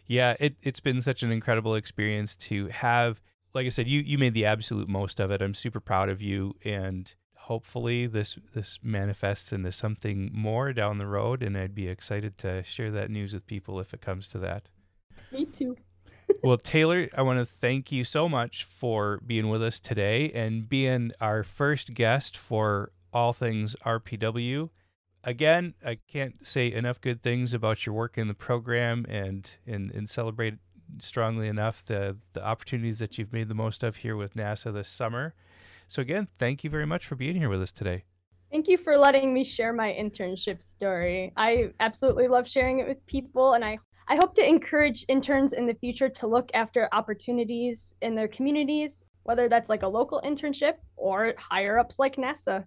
Yeah, 0.05 0.35
it 0.39 0.55
it's 0.61 0.81
been 0.81 1.01
such 1.01 1.23
an 1.23 1.31
incredible 1.31 1.75
experience 1.75 2.35
to 2.37 2.67
have. 2.67 3.21
Like 3.53 3.65
I 3.65 3.69
said, 3.69 3.87
you 3.87 4.01
you 4.01 4.17
made 4.17 4.33
the 4.33 4.45
absolute 4.45 4.89
most 4.89 5.19
of 5.19 5.31
it. 5.31 5.41
I'm 5.41 5.53
super 5.53 5.79
proud 5.79 6.09
of 6.09 6.21
you, 6.21 6.55
and 6.63 7.13
hopefully 7.35 8.07
this 8.07 8.37
this 8.53 8.79
manifests 8.81 9.53
into 9.53 9.71
something 9.71 10.31
more 10.33 10.73
down 10.73 10.97
the 10.97 11.07
road. 11.07 11.43
And 11.43 11.57
I'd 11.57 11.75
be 11.75 11.87
excited 11.87 12.37
to 12.39 12.63
share 12.63 12.91
that 12.91 13.11
news 13.11 13.33
with 13.33 13.45
people 13.45 13.79
if 13.79 13.93
it 13.93 14.01
comes 14.01 14.27
to 14.29 14.39
that. 14.39 14.69
Me 15.31 15.45
too. 15.45 15.75
well, 16.43 16.57
Taylor, 16.57 17.09
I 17.15 17.21
want 17.21 17.39
to 17.39 17.45
thank 17.45 17.91
you 17.91 18.03
so 18.03 18.29
much 18.29 18.63
for 18.63 19.19
being 19.25 19.49
with 19.49 19.61
us 19.61 19.79
today 19.79 20.31
and 20.31 20.67
being 20.67 21.11
our 21.19 21.43
first 21.43 21.93
guest 21.93 22.37
for 22.37 22.91
all 23.11 23.33
things 23.33 23.75
RPW. 23.85 24.69
Again, 25.25 25.73
I 25.85 25.99
can't 26.07 26.45
say 26.45 26.71
enough 26.71 26.99
good 26.99 27.21
things 27.21 27.53
about 27.53 27.85
your 27.85 27.93
work 27.93 28.17
in 28.17 28.27
the 28.27 28.33
program 28.33 29.05
and 29.07 29.49
and, 29.67 29.91
and 29.91 30.09
celebrate 30.09 30.55
strongly 30.99 31.47
enough 31.47 31.83
the 31.85 32.17
the 32.33 32.43
opportunities 32.43 32.99
that 32.99 33.17
you've 33.17 33.33
made 33.33 33.47
the 33.47 33.55
most 33.55 33.83
of 33.83 33.97
here 33.97 34.15
with 34.15 34.35
NASA 34.35 34.73
this 34.73 34.87
summer. 34.87 35.33
So 35.87 36.01
again, 36.01 36.27
thank 36.39 36.63
you 36.63 36.69
very 36.69 36.85
much 36.85 37.05
for 37.05 37.15
being 37.15 37.35
here 37.35 37.49
with 37.49 37.61
us 37.61 37.71
today. 37.71 38.03
Thank 38.53 38.67
you 38.67 38.77
for 38.77 38.97
letting 38.97 39.33
me 39.33 39.43
share 39.43 39.73
my 39.73 39.91
internship 39.91 40.61
story. 40.61 41.33
I 41.35 41.71
absolutely 41.79 42.27
love 42.27 42.47
sharing 42.47 42.79
it 42.79 42.87
with 42.87 43.03
people, 43.07 43.53
and 43.53 43.65
I, 43.65 43.79
I 44.07 44.15
hope 44.15 44.35
to 44.35 44.47
encourage 44.47 45.05
interns 45.07 45.53
in 45.53 45.65
the 45.65 45.73
future 45.73 46.07
to 46.07 46.27
look 46.27 46.51
after 46.53 46.87
opportunities 46.91 47.95
in 48.01 48.13
their 48.13 48.27
communities, 48.27 49.05
whether 49.23 49.49
that's 49.49 49.69
like 49.69 49.81
a 49.81 49.87
local 49.87 50.21
internship 50.23 50.73
or 50.97 51.33
higher 51.39 51.79
ups 51.79 51.97
like 51.97 52.17
NASA. 52.17 52.65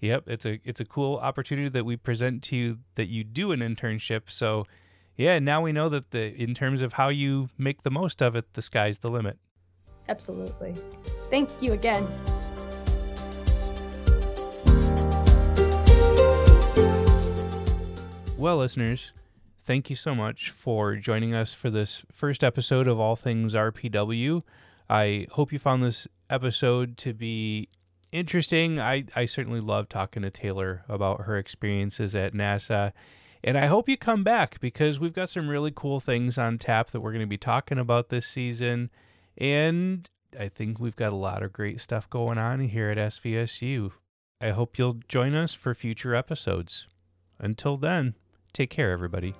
Yep, 0.00 0.28
it's 0.28 0.46
a 0.46 0.60
it's 0.62 0.80
a 0.80 0.84
cool 0.84 1.16
opportunity 1.16 1.70
that 1.70 1.84
we 1.84 1.96
present 1.96 2.44
to 2.44 2.56
you 2.56 2.78
that 2.94 3.08
you 3.08 3.24
do 3.24 3.50
an 3.50 3.60
internship. 3.60 4.22
So, 4.28 4.64
yeah, 5.16 5.38
now 5.38 5.62
we 5.62 5.72
know 5.72 5.88
that 5.88 6.10
the 6.10 6.34
in 6.34 6.54
terms 6.54 6.82
of 6.82 6.94
how 6.94 7.08
you 7.08 7.48
make 7.56 7.82
the 7.82 7.90
most 7.90 8.22
of 8.22 8.36
it, 8.36 8.52
the 8.54 8.62
sky's 8.62 8.98
the 8.98 9.10
limit. 9.10 9.38
Absolutely. 10.08 10.74
Thank 11.30 11.50
you 11.60 11.72
again. 11.72 12.06
Well, 18.38 18.58
listeners, 18.58 19.12
thank 19.64 19.88
you 19.88 19.96
so 19.96 20.14
much 20.14 20.50
for 20.50 20.94
joining 20.96 21.34
us 21.34 21.54
for 21.54 21.70
this 21.70 22.04
first 22.12 22.44
episode 22.44 22.86
of 22.86 23.00
All 23.00 23.16
Things 23.16 23.54
RPW. 23.54 24.42
I 24.88 25.26
hope 25.32 25.52
you 25.52 25.58
found 25.58 25.82
this 25.82 26.06
episode 26.28 26.98
to 26.98 27.14
be 27.14 27.68
interesting. 28.12 28.78
I, 28.78 29.06
I 29.16 29.24
certainly 29.24 29.60
love 29.60 29.88
talking 29.88 30.22
to 30.22 30.30
Taylor 30.30 30.84
about 30.88 31.22
her 31.22 31.38
experiences 31.38 32.14
at 32.14 32.34
NASA. 32.34 32.92
And 33.46 33.56
I 33.56 33.66
hope 33.66 33.88
you 33.88 33.96
come 33.96 34.24
back 34.24 34.58
because 34.58 34.98
we've 34.98 35.14
got 35.14 35.30
some 35.30 35.48
really 35.48 35.72
cool 35.74 36.00
things 36.00 36.36
on 36.36 36.58
tap 36.58 36.90
that 36.90 37.00
we're 37.00 37.12
going 37.12 37.20
to 37.20 37.28
be 37.28 37.38
talking 37.38 37.78
about 37.78 38.08
this 38.08 38.26
season. 38.26 38.90
And 39.38 40.10
I 40.38 40.48
think 40.48 40.80
we've 40.80 40.96
got 40.96 41.12
a 41.12 41.16
lot 41.16 41.44
of 41.44 41.52
great 41.52 41.80
stuff 41.80 42.10
going 42.10 42.38
on 42.38 42.58
here 42.58 42.90
at 42.90 42.98
SVSU. 42.98 43.92
I 44.40 44.50
hope 44.50 44.78
you'll 44.78 44.98
join 45.08 45.36
us 45.36 45.54
for 45.54 45.74
future 45.74 46.12
episodes. 46.12 46.88
Until 47.38 47.76
then, 47.76 48.16
take 48.52 48.70
care, 48.70 48.90
everybody. 48.90 49.36